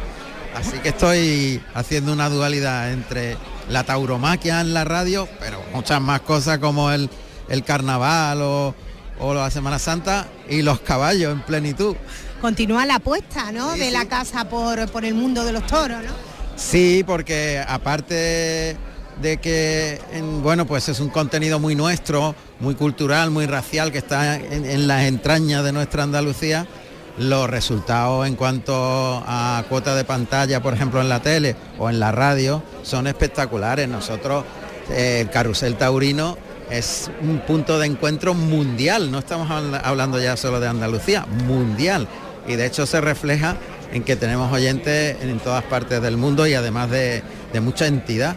Así 0.57 0.79
que 0.79 0.89
estoy 0.89 1.63
haciendo 1.75 2.15
una 2.15 2.31
dualidad 2.31 2.93
entre 2.93 3.37
la 3.69 3.85
tauromaquia 3.85 4.63
en 4.63 4.73
la 4.73 4.85
radio, 4.85 5.29
pero 5.39 5.63
muchas 5.75 6.01
más 6.01 6.23
cosas 6.23 6.59
como 6.59 6.91
el, 6.91 7.11
el 7.49 7.63
carnaval 7.63 8.41
o, 8.41 8.75
o 9.21 9.35
la 9.35 9.51
Semana 9.51 9.79
Santa 9.79 10.27
y 10.49 10.63
los 10.63 10.81
caballos 10.81 11.33
en 11.33 11.43
plenitud. 11.43 11.97
Continúa 12.41 12.87
la 12.87 12.97
apuesta, 12.97 13.51
¿no? 13.53 13.73
de 13.73 13.91
la 13.91 14.07
casa 14.07 14.49
por, 14.49 14.89
por 14.91 15.05
el 15.05 15.15
mundo 15.15 15.45
de 15.45 15.53
los 15.53 15.67
toros, 15.67 16.03
¿no? 16.03 16.13
Sí, 16.57 17.05
porque 17.07 17.65
aparte 17.67 18.77
de 19.21 19.37
que, 19.39 20.01
bueno, 20.43 20.67
pues 20.67 20.89
es 20.89 21.01
un 21.01 21.09
contenido 21.09 21.59
muy 21.59 21.75
nuestro, 21.75 22.35
muy 22.61 22.75
cultural, 22.75 23.31
muy 23.31 23.47
racial, 23.47 23.93
que 23.93 23.99
está 23.99 24.37
en, 24.37 24.87
las 24.87 25.05
entrañas 25.05 25.65
de 25.65 25.73
nuestra 25.73 26.03
Andalucía, 26.03 26.67
los 27.19 27.51
resultados 27.51 28.27
en 28.27 28.37
cuanto 28.37 29.23
a 29.27 29.65
cuota 29.69 29.95
de 29.95 30.05
pantalla, 30.05 30.63
por 30.63 30.75
ejemplo, 30.75 31.01
en 31.01 31.09
la 31.09 31.21
tele 31.21 31.57
o 31.79 31.91
en 31.91 31.99
la 31.99 32.13
radio, 32.13 32.63
son 32.83 33.07
espectaculares. 33.07 33.89
Nosotros, 33.89 34.45
eh, 34.91 35.21
el 35.23 35.31
carrusel 35.31 35.77
taurino 35.77 36.39
es 36.71 37.11
un 37.21 37.41
punto 37.41 37.79
de 37.79 37.87
encuentro 37.87 38.35
mundial, 38.35 39.11
no 39.11 39.19
estamos 39.19 39.51
hablando 39.51 40.21
ya 40.21 40.37
solo 40.37 40.61
de 40.61 40.69
Andalucía, 40.69 41.27
mundial. 41.47 42.09
Y 42.47 42.57
de 42.57 42.67
hecho 42.67 42.87
se 42.87 43.01
refleja 43.01 43.57
en 43.93 44.03
que 44.03 44.17
tenemos 44.17 44.53
oyentes 44.53 45.17
en 45.23 45.39
todas 45.39 45.65
partes 45.65 46.01
del 46.03 46.17
mundo 46.17 46.47
y 46.47 46.55
además 46.55 46.91
de, 46.91 47.23
de 47.53 47.61
mucha 47.61 47.87
entidad. 47.87 48.37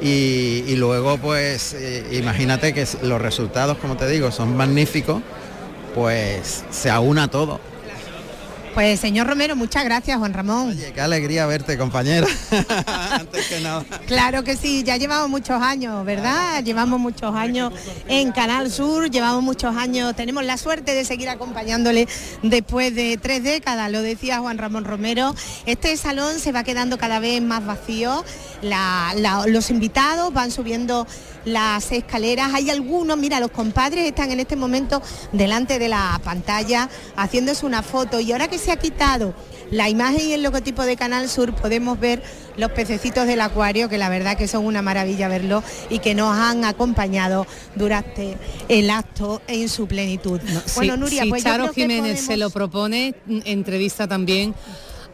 Y, 0.00 0.76
luego, 0.76 1.16
pues, 1.16 1.72
eh, 1.72 2.04
imagínate 2.12 2.74
que 2.74 2.86
los 3.02 3.22
resultados, 3.22 3.78
como 3.78 3.96
te 3.96 4.06
digo, 4.06 4.30
son 4.32 4.54
magníficos, 4.54 5.22
pues 5.94 6.64
se 6.70 6.90
aúna 6.90 7.28
todo. 7.28 7.58
Pues 8.74 8.98
señor 8.98 9.28
Romero, 9.28 9.54
muchas 9.54 9.84
gracias, 9.84 10.18
Juan 10.18 10.34
Ramón. 10.34 10.70
Oye, 10.70 10.92
qué 10.92 11.00
alegría 11.00 11.46
verte, 11.46 11.78
compañera. 11.78 12.26
Antes 13.12 13.46
que 13.46 13.60
nada. 13.60 13.84
Claro 14.08 14.42
que 14.42 14.56
sí, 14.56 14.82
ya 14.82 14.96
llevamos 14.96 15.30
muchos 15.30 15.62
años, 15.62 16.04
¿verdad? 16.04 16.60
Llevamos 16.64 16.98
muchos 16.98 17.32
años 17.36 17.72
en 18.08 18.32
Canal 18.32 18.72
Sur, 18.72 19.10
llevamos 19.10 19.44
muchos 19.44 19.76
años, 19.76 20.16
tenemos 20.16 20.44
la 20.44 20.58
suerte 20.58 20.92
de 20.92 21.04
seguir 21.04 21.28
acompañándole 21.28 22.08
después 22.42 22.92
de 22.96 23.16
tres 23.16 23.44
décadas, 23.44 23.92
lo 23.92 24.02
decía 24.02 24.40
Juan 24.40 24.58
Ramón 24.58 24.84
Romero. 24.84 25.36
Este 25.66 25.96
salón 25.96 26.40
se 26.40 26.50
va 26.50 26.64
quedando 26.64 26.98
cada 26.98 27.20
vez 27.20 27.40
más 27.42 27.64
vacío, 27.64 28.24
los 29.46 29.70
invitados 29.70 30.32
van 30.34 30.50
subiendo 30.50 31.06
las 31.44 31.92
escaleras. 31.92 32.52
Hay 32.54 32.70
algunos, 32.70 33.16
mira, 33.16 33.40
los 33.40 33.50
compadres 33.50 34.06
están 34.06 34.30
en 34.30 34.40
este 34.40 34.56
momento 34.56 35.02
delante 35.32 35.78
de 35.78 35.88
la 35.88 36.20
pantalla 36.24 36.88
haciéndose 37.16 37.66
una 37.66 37.82
foto 37.82 38.20
y 38.20 38.32
ahora 38.32 38.48
que 38.48 38.58
se 38.58 38.72
ha 38.72 38.76
quitado 38.76 39.34
la 39.70 39.88
imagen 39.88 40.20
y 40.20 40.32
el 40.32 40.42
logotipo 40.42 40.82
de 40.82 40.96
Canal 40.96 41.28
Sur 41.28 41.54
podemos 41.54 41.98
ver 41.98 42.22
los 42.56 42.70
pececitos 42.70 43.26
del 43.26 43.40
acuario, 43.40 43.88
que 43.88 43.98
la 43.98 44.08
verdad 44.08 44.36
que 44.36 44.46
son 44.46 44.64
una 44.64 44.82
maravilla 44.82 45.28
verlo 45.28 45.62
y 45.90 45.98
que 45.98 46.14
nos 46.14 46.36
han 46.36 46.64
acompañado 46.64 47.46
durante 47.74 48.36
el 48.68 48.90
acto 48.90 49.42
en 49.48 49.68
su 49.68 49.86
plenitud. 49.86 50.40
bueno, 50.76 50.96
Nuria, 50.96 51.24
pues 51.28 51.42
Charo 51.42 51.72
Jiménez 51.72 52.20
se 52.20 52.36
lo 52.36 52.50
propone, 52.50 53.14
entrevista 53.44 54.06
también 54.06 54.54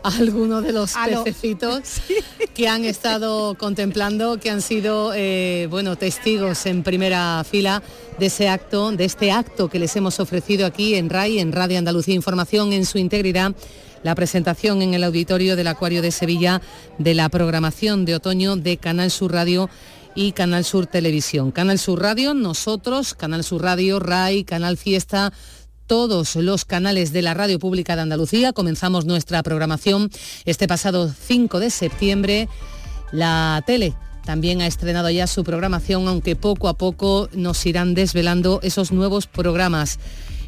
algunos 0.02 0.62
de 0.62 0.72
los 0.72 0.92
pececitos 0.92 1.80
que 2.54 2.68
han 2.68 2.84
estado 2.84 3.54
contemplando, 3.56 4.38
que 4.38 4.50
han 4.50 4.62
sido 4.62 5.12
eh, 5.14 5.66
bueno, 5.70 5.96
testigos 5.96 6.66
en 6.66 6.82
primera 6.82 7.44
fila 7.44 7.82
de 8.18 8.26
ese 8.26 8.48
acto, 8.48 8.92
de 8.92 9.04
este 9.04 9.32
acto 9.32 9.68
que 9.68 9.78
les 9.78 9.94
hemos 9.96 10.20
ofrecido 10.20 10.66
aquí 10.66 10.94
en 10.94 11.10
RAI, 11.10 11.38
en 11.38 11.52
Radio 11.52 11.78
Andalucía 11.78 12.14
Información 12.14 12.72
en 12.72 12.86
su 12.86 12.98
integridad 12.98 13.54
la 14.02 14.14
presentación 14.14 14.82
en 14.82 14.94
el 14.94 15.04
auditorio 15.04 15.56
del 15.56 15.66
Acuario 15.66 16.02
de 16.02 16.10
Sevilla 16.10 16.62
de 16.98 17.14
la 17.14 17.28
programación 17.28 18.04
de 18.04 18.14
otoño 18.14 18.56
de 18.56 18.78
Canal 18.78 19.10
Sur 19.10 19.32
Radio 19.32 19.68
y 20.14 20.32
Canal 20.32 20.64
Sur 20.64 20.86
Televisión. 20.86 21.52
Canal 21.52 21.78
Sur 21.78 22.00
Radio, 22.00 22.34
nosotros, 22.34 23.14
Canal 23.14 23.44
Sur 23.44 23.62
Radio, 23.62 24.00
RAI, 24.00 24.44
Canal 24.44 24.76
Fiesta, 24.76 25.32
todos 25.90 26.36
los 26.36 26.64
canales 26.64 27.12
de 27.12 27.20
la 27.20 27.34
Radio 27.34 27.58
Pública 27.58 27.96
de 27.96 28.02
Andalucía. 28.02 28.52
Comenzamos 28.52 29.06
nuestra 29.06 29.42
programación 29.42 30.08
este 30.44 30.68
pasado 30.68 31.12
5 31.12 31.58
de 31.58 31.70
septiembre. 31.70 32.48
La 33.10 33.60
tele 33.66 33.94
también 34.24 34.60
ha 34.60 34.68
estrenado 34.68 35.10
ya 35.10 35.26
su 35.26 35.42
programación, 35.42 36.06
aunque 36.06 36.36
poco 36.36 36.68
a 36.68 36.74
poco 36.74 37.28
nos 37.32 37.66
irán 37.66 37.94
desvelando 37.94 38.60
esos 38.62 38.92
nuevos 38.92 39.26
programas. 39.26 39.98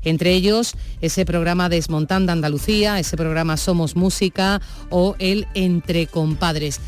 entre 0.05 0.33
ellos 0.33 0.75
ese 1.01 1.25
programa 1.25 1.69
Desmontando 1.69 2.31
Andalucía, 2.31 3.01
ese 3.01 3.17
programa 3.17 3.57
Somos 3.57 3.97
Música 3.97 4.61
o 4.91 5.17
el 5.19 5.49
Entre 5.55 6.07
Compadres. 6.07 6.79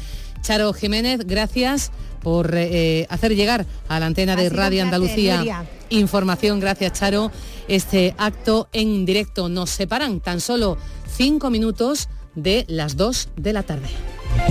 Charo 0.44 0.72
Jiménez, 0.74 1.22
gracias 1.24 1.90
por 2.22 2.54
eh, 2.54 3.07
hacer 3.09 3.35
llegar 3.35 3.66
a 3.88 3.98
la 3.98 4.07
antena 4.07 4.37
de 4.37 4.50
Radio 4.50 4.83
Andalucía 4.83 5.66
información. 5.88 6.61
Gracias, 6.61 6.92
Charo. 6.92 7.30
Este 7.68 8.14
acto 8.18 8.68
en 8.72 9.07
directo 9.07 9.48
nos 9.48 9.70
separan 9.70 10.20
tan 10.20 10.40
solo 10.40 10.76
cinco 11.16 11.50
minutos 11.50 12.09
de 12.35 12.64
las 12.68 12.96
dos 12.96 13.28
de 13.37 13.52
la 13.52 13.62
tarde. 13.62 13.88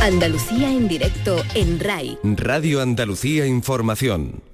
Andalucía 0.01 0.71
en 0.71 0.87
directo 0.87 1.43
en 1.53 1.79
RAI. 1.79 2.17
Radio 2.23 2.81
Andalucía 2.81 3.45
Información. 3.45 4.52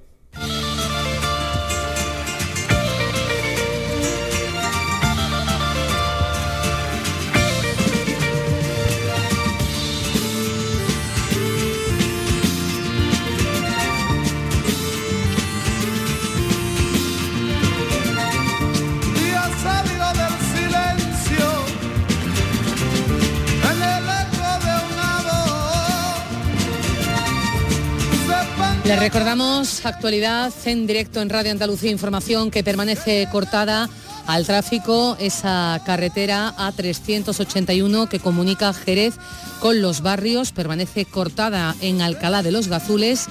Les 28.90 28.98
recordamos 28.98 29.86
actualidad 29.86 30.52
en 30.66 30.88
directo 30.88 31.22
en 31.22 31.30
Radio 31.30 31.52
Andalucía 31.52 31.92
Información 31.92 32.50
que 32.50 32.64
permanece 32.64 33.28
cortada 33.32 33.88
al 34.26 34.48
tráfico 34.48 35.16
esa 35.20 35.80
carretera 35.86 36.56
A381 36.58 38.08
que 38.08 38.20
comunica 38.20 38.74
Jerez 38.74 39.14
con 39.60 39.84
los 39.84 40.02
barrios, 40.02 40.54
permanece 40.54 41.06
cortada 41.06 41.76
en 41.82 42.02
Alcalá 42.02 42.42
de 42.42 42.52
los 42.52 42.68
Gazules 42.68 43.28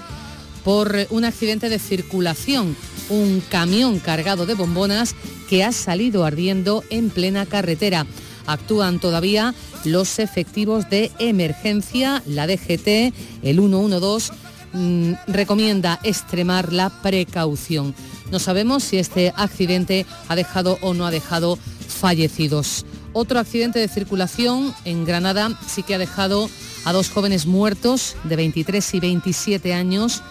por 0.63 0.97
un 1.11 1.25
accidente 1.25 1.69
de 1.69 1.81
circulación, 1.81 2.77
un 3.09 3.43
camión 3.51 3.99
cargado 3.99 4.47
de 4.47 4.55
bombonas 4.55 5.17
que 5.51 5.65
ha 5.65 5.73
salido 5.73 6.25
ardiendo 6.25 6.85
en 6.89 7.11
plena 7.11 7.47
carretera. 7.47 8.07
Actúan 8.47 9.01
todavía 9.01 9.57
los 9.85 10.21
efectivos 10.21 10.89
de 10.89 11.11
emergencia, 11.19 12.23
la 12.27 12.47
DGT, 12.47 13.13
el 13.43 13.57
112 13.57 14.48
Mm, 14.73 15.15
recomienda 15.27 15.99
extremar 16.03 16.73
la 16.73 16.91
precaución. 16.91 17.95
No 18.31 18.39
sabemos 18.39 18.85
si 18.85 18.99
este 18.99 19.33
accidente 19.37 20.05
ha 20.29 20.37
dejado 20.37 20.79
o 20.83 20.93
no 20.95 21.07
ha 21.07 21.11
dejado 21.11 21.59
fallecidos. 21.89 22.85
Otro 23.15 23.39
accidente 23.39 23.79
de 23.79 23.89
circulación 23.89 24.75
en 24.85 25.05
Granada 25.05 25.59
sí 25.67 25.83
que 25.83 25.95
ha 25.95 25.99
dejado 25.99 26.51
a 26.85 26.93
dos 26.93 27.11
jóvenes 27.11 27.47
muertos 27.47 28.17
de 28.25 28.37
23 28.37 28.95
y 28.95 29.01
27 29.01 29.75
años 29.75 30.23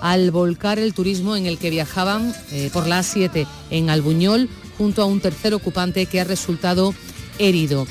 al 0.00 0.30
volcar 0.30 0.78
el 0.78 0.94
turismo 0.94 1.36
en 1.36 1.46
el 1.46 1.58
que 1.58 1.70
viajaban 1.70 2.34
eh, 2.50 2.70
por 2.72 2.86
la 2.86 3.00
A7 3.00 3.46
en 3.70 3.90
Albuñol 3.90 4.48
junto 4.78 5.02
a 5.02 5.06
un 5.06 5.20
tercer 5.20 5.54
ocupante 5.54 6.06
que 6.06 6.20
ha 6.20 6.24
resultado 6.24 6.94
herido. 7.38 7.86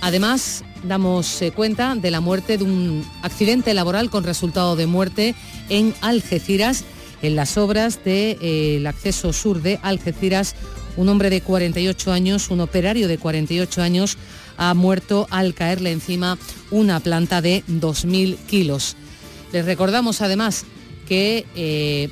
Además, 0.00 0.64
damos 0.84 1.40
eh, 1.42 1.50
cuenta 1.50 1.94
de 1.94 2.10
la 2.10 2.20
muerte 2.20 2.58
de 2.58 2.64
un 2.64 3.04
accidente 3.22 3.74
laboral 3.74 4.10
con 4.10 4.24
resultado 4.24 4.76
de 4.76 4.86
muerte 4.86 5.34
en 5.68 5.94
Algeciras, 6.00 6.84
en 7.22 7.36
las 7.36 7.56
obras 7.56 8.04
del 8.04 8.38
eh, 8.40 8.84
acceso 8.86 9.32
sur 9.32 9.62
de 9.62 9.78
Algeciras. 9.82 10.54
Un 10.96 11.08
hombre 11.08 11.30
de 11.30 11.40
48 11.40 12.12
años, 12.12 12.50
un 12.50 12.60
operario 12.60 13.08
de 13.08 13.18
48 13.18 13.82
años, 13.82 14.18
ha 14.58 14.74
muerto 14.74 15.26
al 15.30 15.54
caerle 15.54 15.92
encima 15.92 16.38
una 16.70 17.00
planta 17.00 17.40
de 17.40 17.64
2.000 17.68 18.36
kilos. 18.46 18.96
Les 19.52 19.64
recordamos 19.64 20.20
además 20.20 20.64
que 21.08 21.46
eh, 21.54 22.10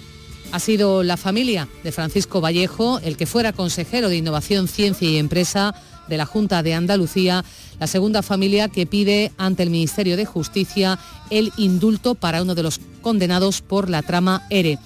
ha 0.53 0.61
sido 0.61 1.03
la 1.03 1.17
familia 1.17 1.69
de 1.85 1.93
Francisco 1.93 2.41
Vallejo, 2.41 2.99
el 3.01 3.17
que 3.17 3.27
fuera 3.27 3.53
consejero 3.53 4.09
de 4.09 4.17
Innovación, 4.17 4.69
Ciencia 4.69 5.09
y 5.09 5.17
Empresa 5.17 5.75
de 6.09 6.17
la 6.17 6.27
Junta 6.27 6.63
de 6.63 6.75
Andalucía, 6.75 7.45
la 7.79 7.87
segunda 7.87 8.23
familia 8.23 8.69
que 8.69 8.87
pide 8.87 9.33
ante 9.39 9.63
el 9.63 9.71
Ministerio 9.71 10.17
de 10.17 10.25
Justicia 10.25 10.99
el 11.31 11.53
indulto 11.57 12.15
para 12.15 12.43
uno 12.43 12.55
de 12.55 12.63
los 12.63 12.81
condenados 13.03 13.63
por 13.63 13.89
la 13.89 14.03
trama 14.03 14.47
ERE. 14.51 14.79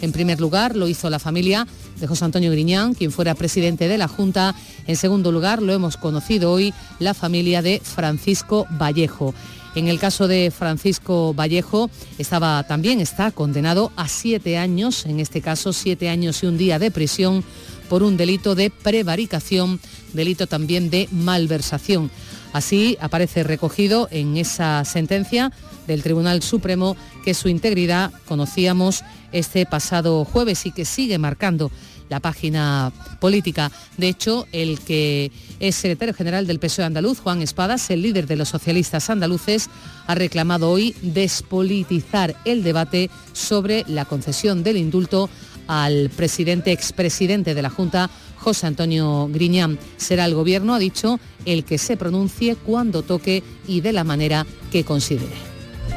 En 0.00 0.12
primer 0.12 0.40
lugar, 0.40 0.76
lo 0.76 0.86
hizo 0.86 1.10
la 1.10 1.18
familia 1.18 1.66
de 1.98 2.06
José 2.06 2.24
Antonio 2.24 2.52
Griñán, 2.52 2.94
quien 2.94 3.10
fuera 3.10 3.34
presidente 3.34 3.88
de 3.88 3.98
la 3.98 4.06
Junta. 4.06 4.54
En 4.86 4.96
segundo 4.96 5.32
lugar, 5.32 5.60
lo 5.60 5.72
hemos 5.72 5.96
conocido 5.96 6.52
hoy, 6.52 6.72
la 7.00 7.14
familia 7.14 7.62
de 7.62 7.80
Francisco 7.82 8.66
Vallejo. 8.70 9.34
En 9.74 9.88
el 9.88 9.98
caso 9.98 10.28
de 10.28 10.52
Francisco 10.56 11.34
Vallejo, 11.34 11.90
estaba 12.18 12.62
también 12.64 13.00
está 13.00 13.30
condenado 13.30 13.92
a 13.96 14.08
siete 14.08 14.56
años, 14.56 15.04
en 15.04 15.20
este 15.20 15.40
caso 15.40 15.72
siete 15.72 16.08
años 16.08 16.42
y 16.42 16.46
un 16.46 16.58
día 16.58 16.78
de 16.78 16.90
prisión 16.90 17.44
por 17.88 18.02
un 18.02 18.16
delito 18.16 18.54
de 18.54 18.70
prevaricación, 18.70 19.80
delito 20.12 20.46
también 20.46 20.90
de 20.90 21.08
malversación. 21.10 22.10
Así 22.52 22.96
aparece 23.00 23.42
recogido 23.42 24.08
en 24.10 24.36
esa 24.36 24.84
sentencia 24.84 25.52
del 25.86 26.02
Tribunal 26.02 26.42
Supremo 26.42 26.96
que 27.24 27.34
su 27.34 27.48
integridad 27.48 28.12
conocíamos 28.26 29.04
este 29.32 29.66
pasado 29.66 30.24
jueves 30.24 30.64
y 30.66 30.72
que 30.72 30.84
sigue 30.84 31.18
marcando 31.18 31.70
la 32.08 32.20
página 32.20 32.92
política. 33.20 33.70
De 33.96 34.08
hecho, 34.08 34.46
el 34.52 34.80
que 34.80 35.30
es 35.60 35.76
secretario 35.76 36.14
general 36.14 36.46
del 36.46 36.58
PSOE 36.58 36.84
andaluz, 36.84 37.20
Juan 37.20 37.42
Espadas, 37.42 37.90
el 37.90 38.02
líder 38.02 38.26
de 38.26 38.36
los 38.36 38.48
socialistas 38.48 39.10
andaluces, 39.10 39.68
ha 40.06 40.14
reclamado 40.14 40.70
hoy 40.70 40.94
despolitizar 41.02 42.34
el 42.44 42.62
debate 42.62 43.10
sobre 43.32 43.84
la 43.88 44.04
concesión 44.04 44.62
del 44.62 44.78
indulto 44.78 45.28
al 45.68 46.10
presidente, 46.10 46.72
expresidente 46.72 47.54
de 47.54 47.62
la 47.62 47.70
Junta, 47.70 48.10
José 48.36 48.66
Antonio 48.66 49.28
Griñán. 49.30 49.78
Será 49.96 50.24
el 50.24 50.34
Gobierno, 50.34 50.74
ha 50.74 50.78
dicho, 50.78 51.20
el 51.44 51.64
que 51.64 51.78
se 51.78 51.96
pronuncie 51.96 52.56
cuando 52.56 53.02
toque 53.02 53.44
y 53.68 53.80
de 53.80 53.92
la 53.92 54.02
manera 54.02 54.44
que 54.72 54.84
considere. 54.84 55.36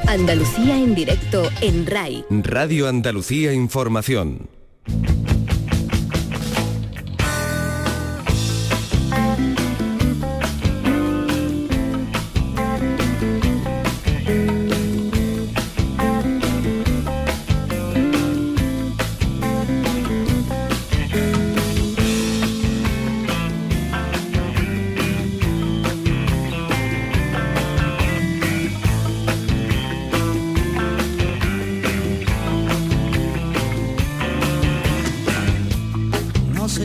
Andalucía 0.07 0.77
en 0.77 0.93
directo 0.93 1.49
en 1.61 1.85
RAI. 1.85 2.25
Radio 2.29 2.87
Andalucía 2.87 3.53
Información. 3.53 4.60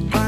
goodbye. 0.00 0.25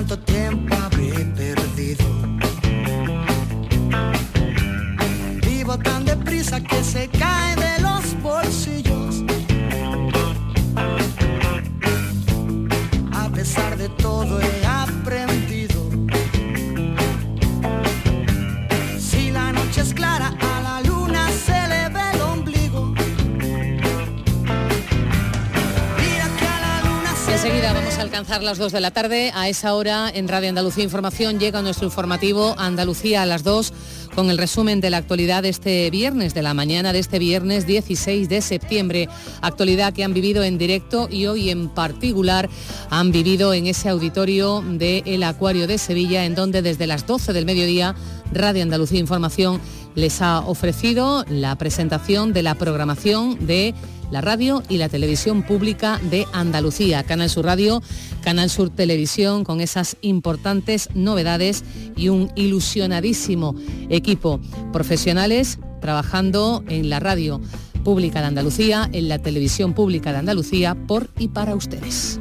Las 28.42 28.58
2 28.58 28.72
de 28.72 28.80
la 28.80 28.90
tarde. 28.90 29.32
A 29.34 29.48
esa 29.48 29.74
hora 29.74 30.10
en 30.12 30.28
Radio 30.28 30.48
Andalucía 30.48 30.84
Información 30.84 31.38
llega 31.38 31.62
nuestro 31.62 31.86
informativo 31.86 32.54
Andalucía 32.58 33.22
a 33.22 33.26
las 33.26 33.42
2 33.42 33.72
con 34.14 34.30
el 34.30 34.38
resumen 34.38 34.80
de 34.80 34.90
la 34.90 34.98
actualidad 34.98 35.42
de 35.42 35.48
este 35.48 35.90
viernes, 35.90 36.34
de 36.34 36.42
la 36.42 36.54
mañana 36.54 36.92
de 36.92 36.98
este 36.98 37.18
viernes 37.18 37.66
16 37.66 38.28
de 38.28 38.40
septiembre. 38.40 39.08
Actualidad 39.40 39.92
que 39.92 40.04
han 40.04 40.14
vivido 40.14 40.42
en 40.44 40.58
directo 40.58 41.08
y 41.10 41.26
hoy 41.26 41.50
en 41.50 41.68
particular 41.68 42.48
han 42.90 43.12
vivido 43.12 43.54
en 43.54 43.66
ese 43.66 43.88
auditorio 43.88 44.62
del 44.66 45.22
Acuario 45.22 45.66
de 45.66 45.78
Sevilla, 45.78 46.24
en 46.24 46.34
donde 46.34 46.62
desde 46.62 46.86
las 46.86 47.06
12 47.06 47.32
del 47.32 47.46
mediodía 47.46 47.94
Radio 48.32 48.62
Andalucía 48.62 49.00
Información 49.00 49.60
les 49.98 50.22
ha 50.22 50.40
ofrecido 50.40 51.24
la 51.28 51.56
presentación 51.58 52.32
de 52.32 52.42
la 52.44 52.54
programación 52.54 53.46
de 53.46 53.74
la 54.12 54.20
radio 54.20 54.62
y 54.68 54.78
la 54.78 54.88
televisión 54.88 55.42
pública 55.42 56.00
de 56.10 56.24
Andalucía. 56.32 57.02
Canal 57.02 57.28
Sur 57.28 57.44
Radio, 57.44 57.82
Canal 58.22 58.48
Sur 58.48 58.70
Televisión, 58.70 59.44
con 59.44 59.60
esas 59.60 59.96
importantes 60.00 60.88
novedades 60.94 61.64
y 61.96 62.08
un 62.08 62.30
ilusionadísimo 62.36 63.56
equipo 63.90 64.40
profesionales 64.72 65.58
trabajando 65.80 66.62
en 66.68 66.88
la 66.90 67.00
radio 67.00 67.40
pública 67.82 68.20
de 68.20 68.26
Andalucía, 68.28 68.88
en 68.92 69.08
la 69.08 69.18
televisión 69.18 69.74
pública 69.74 70.12
de 70.12 70.18
Andalucía, 70.18 70.76
por 70.86 71.10
y 71.18 71.28
para 71.28 71.54
ustedes. 71.56 72.20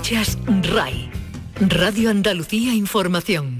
Escuchas 0.00 0.38
RAI, 0.62 1.10
Radio 1.60 2.08
Andalucía 2.08 2.72
Información. 2.72 3.59